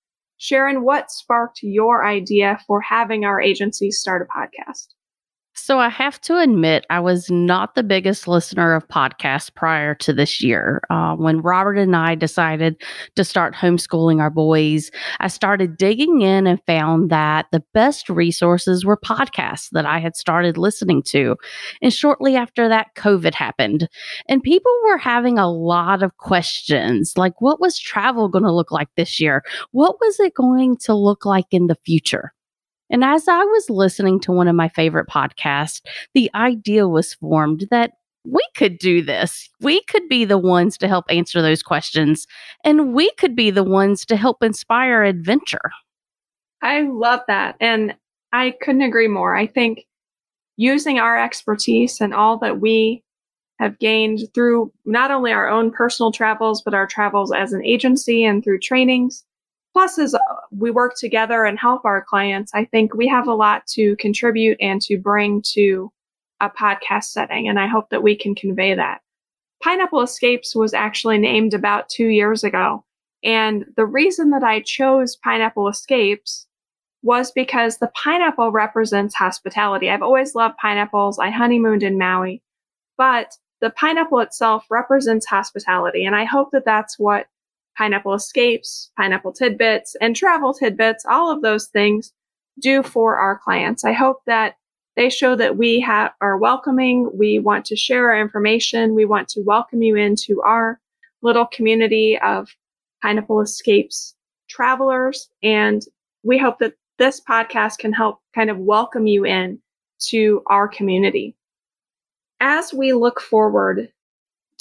Sharon, 0.45 0.85
what 0.85 1.11
sparked 1.11 1.61
your 1.63 2.05
idea 2.05 2.61
for 2.67 2.83
having 2.83 3.25
our 3.25 3.41
agency 3.41 3.91
start 3.91 4.21
a 4.21 4.39
podcast? 4.39 4.89
So 5.65 5.79
I 5.79 5.89
have 5.89 6.21
to 6.21 6.37
admit, 6.37 6.85
I 6.91 7.01
was 7.01 7.31
not 7.31 7.75
the 7.75 7.83
biggest 7.83 8.29
listener 8.29 8.75
of 8.75 8.87
podcasts 8.87 9.51
prior 9.55 9.95
to 9.95 10.13
this 10.13 10.43
year. 10.43 10.83
Uh, 10.91 11.15
when 11.15 11.41
Robert 11.41 11.79
and 11.79 11.97
I 11.97 12.17
decided 12.17 12.77
to 13.17 13.25
start 13.25 13.55
homeschooling 13.55 14.21
our 14.21 14.29
boys, 14.29 14.91
I 15.21 15.29
started 15.29 15.79
digging 15.79 16.21
in 16.21 16.47
and 16.47 16.61
found 16.67 17.09
that 17.09 17.47
the 17.51 17.63
best 17.73 18.11
resources 18.11 18.85
were 18.85 18.99
podcasts 18.99 19.71
that 19.73 19.87
I 19.87 20.01
had 20.01 20.17
started 20.17 20.59
listening 20.59 21.03
to. 21.05 21.35
And 21.81 21.91
shortly 21.91 22.37
after 22.37 22.69
that, 22.69 22.89
COVID 22.95 23.33
happened, 23.33 23.89
and 24.29 24.43
people 24.43 24.73
were 24.85 24.99
having 24.99 25.39
a 25.39 25.51
lot 25.51 26.03
of 26.03 26.19
questions 26.19 27.15
like, 27.17 27.41
what 27.41 27.59
was 27.59 27.79
travel 27.79 28.29
going 28.29 28.45
to 28.45 28.53
look 28.53 28.71
like 28.71 28.89
this 28.99 29.19
year? 29.19 29.43
What 29.71 29.97
was 29.99 30.21
it 30.21 30.35
going 30.35 30.77
to 30.83 30.95
look 30.95 31.25
like 31.25 31.47
in 31.53 31.69
the 31.69 31.79
future? 31.87 32.35
And 32.91 33.05
as 33.05 33.29
I 33.29 33.43
was 33.43 33.71
listening 33.71 34.21
to 34.21 34.33
one 34.33 34.49
of 34.49 34.55
my 34.55 34.69
favorite 34.69 35.09
podcasts, 35.09 35.81
the 36.15 36.31
idea 36.35 36.87
was 36.87 37.15
formed 37.15 37.67
that 37.71 37.93
we 38.27 38.47
could 38.57 38.79
do 38.79 39.03
this. 39.03 39.51
We 39.61 39.83
could 39.83 40.09
be 40.09 40.25
the 40.25 40.39
ones 40.39 40.79
to 40.79 40.89
help 40.89 41.05
answer 41.09 41.43
those 41.43 41.63
questions, 41.63 42.27
and 42.65 42.95
we 42.95 43.11
could 43.13 43.37
be 43.37 43.51
the 43.51 43.65
ones 43.65 44.05
to 44.07 44.17
help 44.17 44.43
inspire 44.43 45.03
adventure. 45.03 45.71
I 46.63 46.83
love 46.83 47.21
that. 47.29 47.57
And 47.61 47.95
I 48.33 48.55
couldn't 48.63 48.83
agree 48.83 49.09
more. 49.09 49.37
I 49.37 49.47
think 49.47 49.85
using 50.57 50.99
our 50.99 51.23
expertise 51.23 52.01
and 52.01 52.15
all 52.15 52.39
that 52.39 52.61
we 52.61 53.03
have 53.61 53.79
gained 53.79 54.21
through 54.35 54.73
not 54.85 55.11
only 55.11 55.33
our 55.33 55.49
own 55.49 55.71
personal 55.71 56.11
travels, 56.11 56.63
but 56.63 56.75
our 56.75 56.87
travels 56.87 57.33
as 57.33 57.53
an 57.53 57.65
agency 57.65 58.25
and 58.25 58.43
through 58.43 58.59
trainings, 58.61 59.25
plus 59.75 59.99
as 59.99 60.15
uh, 60.15 60.19
we 60.53 60.71
work 60.71 60.95
together 60.97 61.45
and 61.45 61.59
help 61.59 61.85
our 61.85 62.03
clients, 62.03 62.53
I 62.55 62.65
think 62.65 62.95
we 62.95 63.09
have 63.09 63.27
a 63.27 63.35
lot 63.35 63.67
to 63.73 63.97
contribute 63.97 64.57
and 64.61 64.81
to 64.83 64.97
bring 64.97 65.43
to 65.53 65.93
a 66.41 66.49
podcast 66.49 67.05
setting. 67.05 67.49
And 67.49 67.59
I 67.59 67.67
hope 67.67 67.91
that 67.91 68.03
we 68.03 68.17
can 68.17 68.35
convey 68.35 68.75
that. 68.75 69.01
Pineapple 69.63 70.03
Escapes 70.03 70.55
was 70.55 70.75
actually 70.75 71.19
named 71.19 71.55
about 71.55 71.89
two 71.89 72.07
years 72.07 72.45
ago. 72.45 72.85
And 73.25 73.65
the 73.77 73.87
reason 73.87 74.31
that 74.31 74.43
I 74.43 74.61
chose 74.61 75.17
Pineapple 75.17 75.69
Escapes 75.69 76.47
was 77.03 77.33
because 77.33 77.79
the 77.79 77.91
pineapple 77.95 78.51
represents 78.51 79.15
hospitality. 79.15 79.91
I've 79.91 80.03
always 80.03 80.35
loved 80.35 80.57
pineapples. 80.59 81.19
I 81.19 81.31
honeymooned 81.31 81.83
in 81.83 81.99
Maui, 81.99 82.43
but 82.97 83.37
the 83.61 83.71
pineapple 83.71 84.21
itself 84.21 84.67
represents 84.71 85.27
hospitality. 85.27 86.05
And 86.05 86.15
I 86.15 86.25
hope 86.25 86.51
that 86.53 86.65
that's 86.65 86.99
what 86.99 87.27
pineapple 87.77 88.15
escapes, 88.15 88.91
pineapple 88.97 89.33
tidbits, 89.33 89.97
and 90.01 90.15
travel 90.17 90.55
tidbits, 90.55 91.05
all 91.09 91.31
of 91.31 91.43
those 91.43 91.67
things 91.69 92.13
do 92.61 92.83
for 92.83 93.19
our 93.19 93.39
clients. 93.39 93.85
I 93.85 93.93
hope 93.93 94.21
that 94.27 94.57
They 94.97 95.11
show 95.11 95.35
that 95.37 95.57
we 95.57 95.81
have 95.81 96.13
are 96.21 96.39
welcoming. 96.39 97.11
We 97.13 97.39
want 97.41 97.65
to 97.67 97.77
share 97.77 98.11
our 98.11 98.21
information. 98.21 98.95
We 98.95 99.05
want 99.05 99.29
to 99.31 99.43
welcome 99.43 99.83
you 99.83 99.97
into 99.97 100.41
our 100.43 100.81
little 101.23 101.47
community 101.47 102.19
of 102.19 102.49
Pineapple 103.03 103.41
Escapes 103.41 104.15
travelers. 104.49 105.29
And 105.43 105.83
we 106.23 106.39
hope 106.39 106.61
that 106.61 106.75
this 106.99 107.21
podcast 107.21 107.79
can 107.79 107.93
help 107.93 108.21
kind 108.35 108.51
of 108.51 108.59
welcome 108.59 109.07
you 109.09 109.25
in 109.25 109.59
to 110.11 110.43
our 110.47 110.69
community. 110.69 111.35
As 112.41 112.73
we 112.73 112.93
look 112.93 113.21
forward 113.21 113.89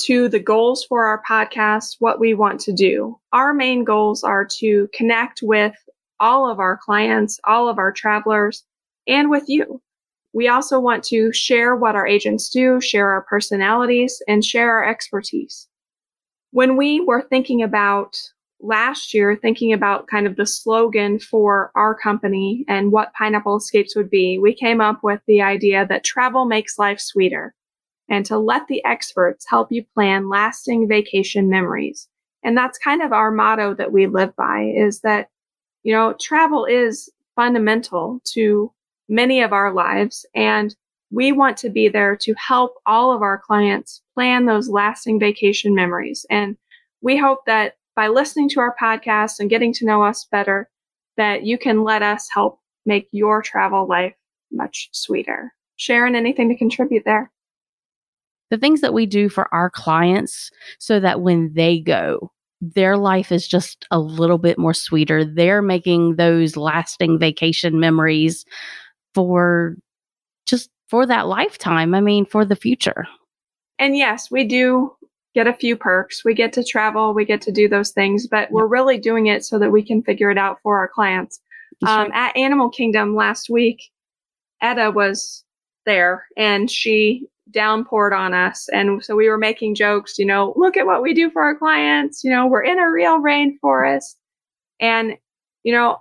to 0.01 0.27
the 0.27 0.39
goals 0.39 0.83
for 0.83 1.05
our 1.05 1.21
podcast, 1.27 1.97
what 1.99 2.19
we 2.19 2.33
want 2.33 2.59
to 2.61 2.73
do, 2.73 3.19
our 3.31 3.53
main 3.53 3.83
goals 3.83 4.23
are 4.23 4.45
to 4.59 4.89
connect 4.93 5.41
with 5.43 5.75
all 6.19 6.49
of 6.49 6.59
our 6.59 6.77
clients, 6.77 7.39
all 7.45 7.67
of 7.67 7.77
our 7.77 7.91
travelers, 7.91 8.63
and 9.07 9.29
with 9.29 9.43
you. 9.47 9.81
We 10.33 10.47
also 10.47 10.79
want 10.79 11.03
to 11.05 11.31
share 11.31 11.75
what 11.75 11.95
our 11.95 12.07
agents 12.07 12.49
do, 12.49 12.81
share 12.81 13.09
our 13.09 13.21
personalities, 13.21 14.21
and 14.27 14.43
share 14.43 14.71
our 14.71 14.87
expertise. 14.87 15.67
When 16.51 16.75
we 16.75 17.01
were 17.01 17.21
thinking 17.21 17.61
about 17.61 18.17
last 18.59 19.13
year, 19.13 19.35
thinking 19.35 19.73
about 19.73 20.07
kind 20.07 20.25
of 20.25 20.37
the 20.37 20.45
slogan 20.45 21.19
for 21.19 21.71
our 21.75 21.93
company 21.93 22.63
and 22.67 22.91
what 22.91 23.13
Pineapple 23.13 23.57
Escapes 23.57 23.95
would 23.95 24.09
be, 24.09 24.39
we 24.39 24.55
came 24.55 24.81
up 24.81 25.03
with 25.03 25.19
the 25.27 25.41
idea 25.41 25.85
that 25.87 26.03
travel 26.03 26.45
makes 26.45 26.79
life 26.79 26.99
sweeter 26.99 27.53
and 28.09 28.25
to 28.25 28.37
let 28.37 28.67
the 28.67 28.83
experts 28.85 29.45
help 29.47 29.71
you 29.71 29.83
plan 29.93 30.29
lasting 30.29 30.87
vacation 30.87 31.49
memories. 31.49 32.07
And 32.43 32.57
that's 32.57 32.77
kind 32.77 33.01
of 33.01 33.13
our 33.13 33.31
motto 33.31 33.73
that 33.75 33.91
we 33.91 34.07
live 34.07 34.35
by 34.35 34.73
is 34.75 35.01
that, 35.01 35.29
you 35.83 35.93
know, 35.93 36.13
travel 36.19 36.65
is 36.65 37.09
fundamental 37.35 38.19
to 38.33 38.71
many 39.09 39.41
of 39.41 39.53
our 39.53 39.73
lives. 39.73 40.25
And 40.35 40.75
we 41.11 41.31
want 41.31 41.57
to 41.57 41.69
be 41.69 41.87
there 41.87 42.15
to 42.17 42.33
help 42.35 42.75
all 42.85 43.13
of 43.13 43.21
our 43.21 43.37
clients 43.37 44.01
plan 44.13 44.45
those 44.45 44.69
lasting 44.69 45.19
vacation 45.19 45.75
memories. 45.75 46.25
And 46.29 46.57
we 47.01 47.17
hope 47.17 47.39
that 47.45 47.75
by 47.95 48.07
listening 48.07 48.49
to 48.49 48.59
our 48.59 48.75
podcast 48.81 49.39
and 49.39 49.49
getting 49.49 49.73
to 49.73 49.85
know 49.85 50.03
us 50.03 50.27
better, 50.31 50.69
that 51.17 51.43
you 51.43 51.57
can 51.57 51.83
let 51.83 52.01
us 52.01 52.27
help 52.33 52.59
make 52.85 53.07
your 53.11 53.41
travel 53.41 53.87
life 53.87 54.15
much 54.51 54.89
sweeter. 54.91 55.53
Sharon, 55.75 56.15
anything 56.15 56.49
to 56.49 56.55
contribute 56.55 57.03
there? 57.05 57.32
The 58.53 58.59
things 58.59 58.81
that 58.81 58.93
we 58.93 59.07
do 59.07 59.29
for 59.29 59.51
our 59.51 59.71
clients 59.71 60.51
so 60.77 60.99
that 60.99 61.21
when 61.21 61.51
they 61.55 61.79
go, 61.79 62.31
their 62.61 62.97
life 62.97 63.31
is 63.31 63.47
just 63.47 63.87
a 63.89 63.97
little 63.97 64.37
bit 64.37 64.59
more 64.59 64.75
sweeter. 64.75 65.25
They're 65.25 65.63
making 65.63 66.17
those 66.17 66.55
lasting 66.55 67.17
vacation 67.17 67.79
memories 67.79 68.45
for 69.15 69.75
just 70.45 70.69
for 70.87 71.07
that 71.07 71.25
lifetime. 71.25 71.95
I 71.95 72.01
mean, 72.01 72.27
for 72.27 72.45
the 72.45 72.55
future. 72.55 73.07
And 73.79 73.97
yes, 73.97 74.29
we 74.29 74.43
do 74.43 74.95
get 75.33 75.47
a 75.47 75.53
few 75.53 75.75
perks. 75.75 76.23
We 76.23 76.35
get 76.35 76.53
to 76.53 76.63
travel, 76.63 77.15
we 77.15 77.25
get 77.25 77.41
to 77.41 77.51
do 77.51 77.67
those 77.67 77.89
things, 77.89 78.27
but 78.27 78.51
we're 78.51 78.67
really 78.67 78.99
doing 78.99 79.25
it 79.25 79.43
so 79.43 79.57
that 79.57 79.71
we 79.71 79.83
can 79.83 80.03
figure 80.03 80.29
it 80.29 80.37
out 80.37 80.59
for 80.61 80.77
our 80.77 80.87
clients. 80.87 81.41
Um, 81.87 82.11
at 82.13 82.37
Animal 82.37 82.69
Kingdom 82.69 83.15
last 83.15 83.49
week, 83.49 83.89
Eta 84.61 84.91
was 84.91 85.43
there 85.87 86.27
and 86.37 86.69
she 86.69 87.29
downpoured 87.51 88.17
on 88.17 88.33
us. 88.33 88.69
And 88.69 89.03
so 89.03 89.15
we 89.15 89.29
were 89.29 89.37
making 89.37 89.75
jokes, 89.75 90.17
you 90.17 90.25
know, 90.25 90.53
look 90.55 90.77
at 90.77 90.85
what 90.85 91.01
we 91.01 91.13
do 91.13 91.29
for 91.29 91.41
our 91.43 91.55
clients. 91.55 92.23
You 92.23 92.31
know, 92.31 92.47
we're 92.47 92.63
in 92.63 92.79
a 92.79 92.91
real 92.91 93.19
rainforest. 93.21 94.15
And, 94.79 95.13
you 95.63 95.73
know, 95.73 95.97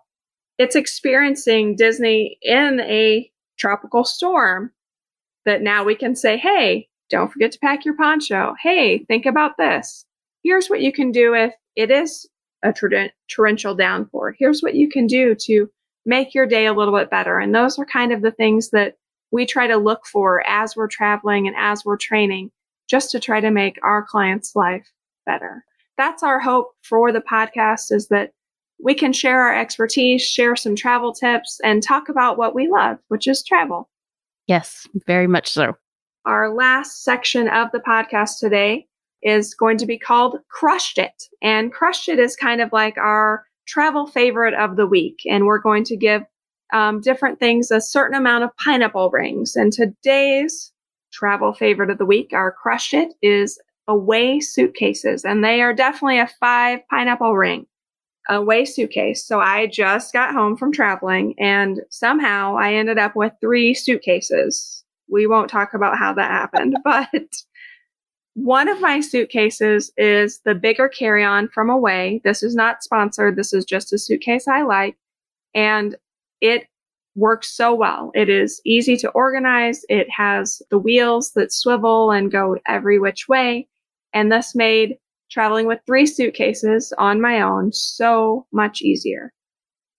it's 0.59 0.77
experiencing 0.77 1.77
Disney 1.77 2.39
in 2.43 2.81
a 2.81 3.31
tropical 3.59 4.05
storm 4.05 4.73
that 5.45 5.63
now 5.63 5.85
we 5.85 5.95
can 5.95 6.15
say, 6.15 6.37
hey, 6.37 6.89
don't 7.11 7.31
forget 7.33 7.53
to 7.53 7.59
pack 7.59 7.85
your 7.85 7.97
poncho. 7.97 8.55
Hey, 8.63 9.05
think 9.05 9.27
about 9.27 9.57
this. 9.59 10.07
Here's 10.45 10.69
what 10.69 10.81
you 10.81 10.93
can 10.93 11.11
do 11.11 11.35
if 11.35 11.53
it 11.77 11.91
is 11.91 12.29
a 12.63 12.73
torrential 13.29 13.75
downpour. 13.75 14.37
Here's 14.39 14.63
what 14.63 14.75
you 14.75 14.89
can 14.89 15.07
do 15.07 15.35
to 15.43 15.69
make 16.07 16.35
your 16.35 16.47
day 16.47 16.67
a 16.67 16.73
little 16.73 16.97
bit 16.97 17.11
better. 17.11 17.39
And 17.39 17.55
those 17.55 17.79
are 17.79 17.85
kind 17.85 18.13
of 18.13 18.23
the 18.23 18.31
things 18.31 18.71
that 18.71 18.95
we 19.33 19.47
try 19.47 19.67
to 19.67 19.77
look 19.77 20.07
for 20.07 20.47
as 20.47 20.77
we're 20.77 20.87
traveling 20.87 21.49
and 21.49 21.57
as 21.59 21.85
we're 21.85 21.97
training, 21.97 22.51
just 22.89 23.11
to 23.11 23.19
try 23.19 23.41
to 23.41 23.51
make 23.51 23.79
our 23.83 24.05
clients' 24.05 24.55
life 24.55 24.87
better. 25.27 25.65
That's 25.99 26.23
our 26.23 26.39
hope 26.39 26.73
for 26.83 27.11
the 27.11 27.21
podcast 27.21 27.91
is 27.91 28.09
that 28.09 28.33
we 28.83 28.95
can 28.95 29.13
share 29.13 29.41
our 29.43 29.59
expertise, 29.59 30.23
share 30.23 30.55
some 30.57 30.77
travel 30.77 31.13
tips, 31.13 31.59
and 31.65 31.83
talk 31.83 32.09
about 32.09 32.37
what 32.37 32.55
we 32.55 32.69
love, 32.69 32.99
which 33.09 33.27
is 33.27 33.43
travel. 33.43 33.89
Yes, 34.47 34.87
very 35.07 35.27
much 35.27 35.51
so. 35.51 35.77
Our 36.27 36.53
last 36.53 37.05
section 37.05 37.49
of 37.49 37.69
the 37.73 37.81
podcast 37.81 38.39
today 38.39 38.87
is 39.23 39.55
going 39.55 39.79
to 39.79 39.87
be 39.87 39.99
called 39.99 40.39
Crushed 40.49 40.99
It. 40.99 41.29
And 41.41 41.73
Crushed 41.73 42.09
It 42.09 42.19
is 42.19 42.37
kind 42.37 42.61
of 42.61 42.73
like 42.73 42.99
our 42.99 43.47
travel 43.67 44.07
favorite 44.07 44.55
of 44.55 44.77
the 44.77 44.87
week. 44.87 45.21
And 45.31 45.47
we're 45.47 45.59
going 45.59 45.85
to 45.85 45.97
give 45.97 46.23
um, 46.73 47.01
different 47.01 47.39
things 47.39 47.71
a 47.71 47.81
certain 47.81 48.17
amount 48.17 48.45
of 48.45 48.57
pineapple 48.57 49.11
rings. 49.11 49.57
And 49.57 49.73
today's 49.73 50.73
travel 51.13 51.53
favorite 51.53 51.91
of 51.91 51.99
the 51.99 52.07
week, 52.07 52.31
our 52.33 52.53
crush 52.53 52.95
It, 52.95 53.13
is 53.23 53.61
away 53.89 54.41
suitcases. 54.41 55.25
And 55.25 55.45
they 55.45 55.61
are 55.61 55.75
definitely 55.75 56.19
a 56.19 56.31
five 56.41 56.81
pineapple 56.89 57.37
ring 57.37 57.67
away 58.29 58.65
suitcase. 58.65 59.27
So 59.27 59.41
I 59.41 59.67
just 59.67 60.13
got 60.13 60.33
home 60.33 60.57
from 60.57 60.73
traveling 60.73 61.35
and 61.39 61.81
somehow 61.91 62.57
I 62.57 62.75
ended 62.75 62.97
up 62.97 63.17
with 63.17 63.33
three 63.41 63.75
suitcases 63.75 64.83
we 65.13 65.27
won't 65.27 65.51
talk 65.51 65.75
about 65.75 65.99
how 65.99 66.15
that 66.15 66.31
happened, 66.31 66.77
but 66.85 67.11
one 68.35 68.69
of 68.69 68.81
my 68.81 69.01
suitcases 69.01 69.93
is 69.97 70.41
the 70.45 70.55
bigger 70.55 70.89
carry 70.89 71.23
on 71.23 71.49
from 71.49 71.69
Away. 71.69 72.23
This 72.25 72.43
is 72.43 72.55
not 72.55 72.83
sponsored. 72.83 73.37
This 73.37 73.53
is 73.53 73.67
just 73.67 73.93
a 73.93 73.99
suitcase 73.99 74.49
I 74.49 74.63
like. 74.63 74.97
And 75.55 75.97
it 76.43 76.67
works 77.15 77.51
so 77.51 77.75
well. 77.75 78.11
It 78.15 78.29
is 78.29 78.61
easy 78.67 78.97
to 78.99 79.11
organize. 79.11 79.85
It 79.89 80.09
has 80.11 80.61
the 80.71 80.79
wheels 80.79 81.33
that 81.33 81.53
swivel 81.53 82.11
and 82.11 82.31
go 82.31 82.57
every 82.67 82.99
which 82.99 83.29
way. 83.29 83.69
And 84.13 84.31
this 84.31 84.55
made 84.55 84.97
traveling 85.31 85.67
with 85.67 85.81
three 85.87 86.07
suitcases 86.07 86.93
on 86.99 87.21
my 87.21 87.41
own 87.41 87.73
so 87.73 88.47
much 88.53 88.83
easier. 88.83 89.33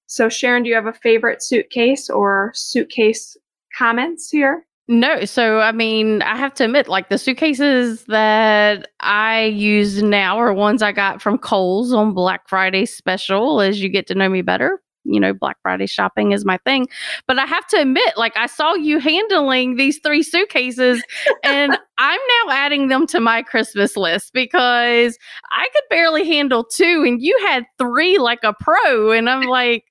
So, 0.05 0.29
Sharon, 0.29 0.63
do 0.63 0.69
you 0.69 0.75
have 0.75 0.85
a 0.85 0.93
favorite 0.93 1.41
suitcase 1.41 2.09
or 2.09 2.51
suitcase 2.53 3.35
comments 3.75 4.29
here? 4.29 4.65
No, 4.89 5.23
so 5.23 5.59
I 5.59 5.71
mean, 5.71 6.21
I 6.23 6.35
have 6.35 6.53
to 6.55 6.65
admit, 6.65 6.89
like 6.89 7.07
the 7.07 7.17
suitcases 7.17 8.03
that 8.05 8.89
I 8.99 9.45
use 9.45 10.03
now 10.03 10.37
are 10.37 10.53
ones 10.53 10.81
I 10.81 10.91
got 10.91 11.21
from 11.21 11.37
Kohl's 11.37 11.93
on 11.93 12.13
Black 12.13 12.49
Friday 12.49 12.85
special. 12.85 13.61
As 13.61 13.81
you 13.81 13.87
get 13.87 14.07
to 14.07 14.15
know 14.15 14.27
me 14.27 14.41
better, 14.41 14.82
you 15.05 15.19
know, 15.19 15.33
Black 15.33 15.57
Friday 15.61 15.87
shopping 15.87 16.31
is 16.31 16.45
my 16.45 16.57
thing. 16.65 16.87
But 17.27 17.39
I 17.39 17.45
have 17.45 17.67
to 17.67 17.81
admit, 17.81 18.17
like 18.17 18.35
I 18.37 18.47
saw 18.47 18.73
you 18.73 18.99
handling 18.99 19.75
these 19.75 19.99
three 19.99 20.23
suitcases, 20.23 21.03
and 21.43 21.77
I'm 21.97 22.19
now 22.45 22.53
adding 22.53 22.87
them 22.87 23.07
to 23.07 23.19
my 23.19 23.41
Christmas 23.41 23.95
list 23.97 24.33
because 24.33 25.17
I 25.51 25.67
could 25.73 25.83
barely 25.89 26.25
handle 26.27 26.63
two, 26.63 27.03
and 27.05 27.21
you 27.21 27.37
had 27.47 27.65
three 27.77 28.17
like 28.17 28.43
a 28.43 28.53
pro, 28.59 29.11
and 29.11 29.29
I'm 29.29 29.43
like 29.43 29.85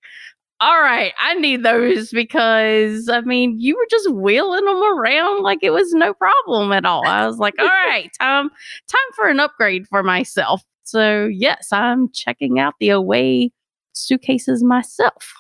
all 0.63 0.81
right, 0.81 1.13
I 1.19 1.35
need 1.35 1.65
those 1.65 2.11
because 2.13 3.09
I 3.09 3.21
mean, 3.23 3.59
you 3.59 3.77
were 3.77 3.87
just 3.91 4.13
wheeling 4.13 4.65
them 4.65 4.81
around 4.97 5.43
like 5.43 5.59
it 5.61 5.71
was 5.71 5.93
no 5.93 6.15
problem 6.15 6.71
at 6.71 6.85
all. 6.85 7.05
I 7.05 7.27
was 7.27 7.39
like, 7.39 7.55
all 7.59 7.67
right, 7.67 8.09
time 8.21 8.49
time 8.49 9.13
for 9.17 9.29
an 9.29 9.41
upgrade 9.41 9.89
for 9.89 10.05
myself. 10.05 10.63
So 10.85 11.27
yes, 11.27 11.73
I'm 11.73 12.13
checking 12.13 12.61
out 12.61 12.75
the 12.79 12.91
away 12.91 13.51
suitcases 13.93 14.63
myself. 14.63 15.33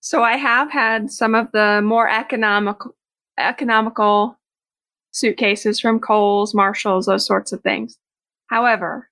So 0.00 0.22
I 0.22 0.36
have 0.36 0.70
had 0.70 1.10
some 1.10 1.34
of 1.34 1.50
the 1.52 1.80
more 1.82 2.08
economical 2.08 2.94
economical 3.38 4.38
suitcases 5.12 5.80
from 5.80 6.00
Kohl's, 6.00 6.54
Marshalls, 6.54 7.06
those 7.06 7.26
sorts 7.26 7.52
of 7.52 7.62
things. 7.62 7.98
However, 8.48 9.08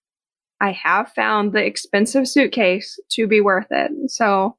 I 0.61 0.73
have 0.73 1.11
found 1.12 1.53
the 1.53 1.64
expensive 1.64 2.29
suitcase 2.29 3.01
to 3.12 3.27
be 3.27 3.40
worth 3.40 3.66
it. 3.71 3.90
So 4.11 4.57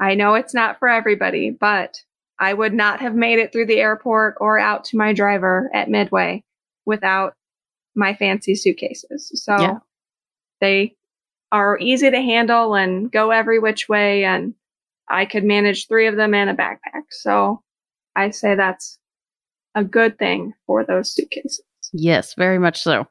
I 0.00 0.14
know 0.14 0.34
it's 0.34 0.54
not 0.54 0.78
for 0.78 0.88
everybody, 0.88 1.50
but 1.50 2.00
I 2.38 2.54
would 2.54 2.72
not 2.72 3.00
have 3.00 3.14
made 3.14 3.38
it 3.38 3.52
through 3.52 3.66
the 3.66 3.80
airport 3.80 4.36
or 4.40 4.58
out 4.58 4.84
to 4.86 4.96
my 4.96 5.12
driver 5.12 5.70
at 5.74 5.90
Midway 5.90 6.44
without 6.86 7.34
my 7.94 8.14
fancy 8.14 8.54
suitcases. 8.54 9.30
So 9.34 9.56
yeah. 9.58 9.78
they 10.60 10.96
are 11.54 11.78
easy 11.78 12.10
to 12.10 12.20
handle 12.20 12.74
and 12.74 13.10
go 13.10 13.30
every 13.30 13.58
which 13.58 13.88
way. 13.88 14.24
And 14.24 14.54
I 15.08 15.24
could 15.24 15.44
manage 15.44 15.86
three 15.86 16.06
of 16.06 16.16
them 16.16 16.34
in 16.34 16.48
a 16.48 16.54
backpack. 16.54 17.04
So 17.10 17.62
I 18.16 18.30
say 18.30 18.54
that's 18.54 18.98
a 19.74 19.84
good 19.84 20.18
thing 20.18 20.54
for 20.66 20.84
those 20.84 21.12
suitcases. 21.12 21.62
Yes, 21.92 22.34
very 22.34 22.58
much 22.58 22.82
so. 22.82 23.06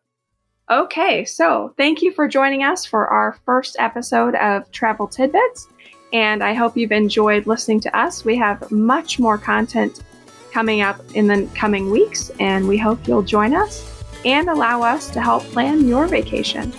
Okay, 0.70 1.26
so 1.26 1.74
thank 1.78 2.02
you 2.02 2.12
for 2.14 2.28
joining 2.28 2.64
us 2.64 2.86
for 2.86 3.08
our 3.08 3.38
first 3.46 3.76
episode 3.80 4.36
of 4.36 4.72
Travel 4.72 5.08
Tidbits 5.08 5.68
and 6.14 6.44
I 6.44 6.54
hope 6.54 6.78
you've 6.78 6.92
enjoyed 6.92 7.48
listening 7.48 7.80
to 7.82 7.98
us. 7.98 8.24
We 8.24 8.38
have 8.38 8.72
much 8.72 9.20
more 9.20 9.38
content 9.38 10.04
coming 10.52 10.82
up 10.82 11.02
in 11.16 11.28
the 11.28 11.50
coming 11.56 11.90
weeks, 11.90 12.30
and 12.40 12.68
we 12.68 12.78
hope 12.78 13.08
you'll 13.08 13.24
join 13.24 13.56
us 13.56 14.04
and 14.24 14.48
allow 14.48 14.84
us 14.84 15.10
to 15.10 15.22
help 15.22 15.44
plan 15.46 15.88
your 15.88 16.06
vacation. 16.06 16.72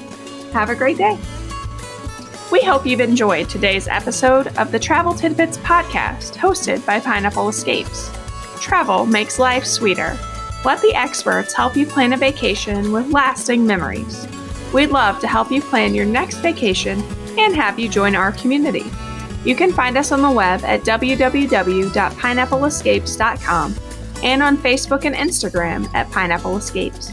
Have 0.52 0.70
a 0.70 0.76
great 0.76 0.96
day. 0.96 1.18
We 2.52 2.62
hope 2.62 2.86
you've 2.86 3.00
enjoyed 3.00 3.48
today's 3.48 3.88
episode 3.88 4.48
of 4.58 4.70
the 4.70 4.78
Travel 4.78 5.14
Tidbits 5.14 5.56
podcast 5.58 6.34
hosted 6.34 6.84
by 6.86 7.00
Pineapple 7.00 7.48
Escapes. 7.48 8.10
Travel 8.60 9.06
makes 9.06 9.38
life 9.38 9.64
sweeter. 9.64 10.18
Let 10.64 10.82
the 10.82 10.94
experts 10.94 11.54
help 11.54 11.76
you 11.76 11.86
plan 11.86 12.12
a 12.12 12.16
vacation 12.16 12.92
with 12.92 13.10
lasting 13.10 13.66
memories. 13.66 14.28
We'd 14.72 14.90
love 14.90 15.18
to 15.20 15.26
help 15.26 15.50
you 15.50 15.62
plan 15.62 15.94
your 15.94 16.04
next 16.04 16.36
vacation 16.38 17.02
and 17.38 17.56
have 17.56 17.78
you 17.78 17.88
join 17.88 18.14
our 18.14 18.32
community. 18.32 18.84
You 19.44 19.56
can 19.56 19.72
find 19.72 19.96
us 19.96 20.12
on 20.12 20.20
the 20.22 20.30
web 20.30 20.62
at 20.64 20.82
www.pineappleescapes.com 20.82 23.74
and 24.22 24.42
on 24.42 24.58
Facebook 24.58 25.04
and 25.04 25.14
Instagram 25.14 25.94
at 25.94 26.10
Pineapple 26.10 26.56
Escapes. 26.56 27.12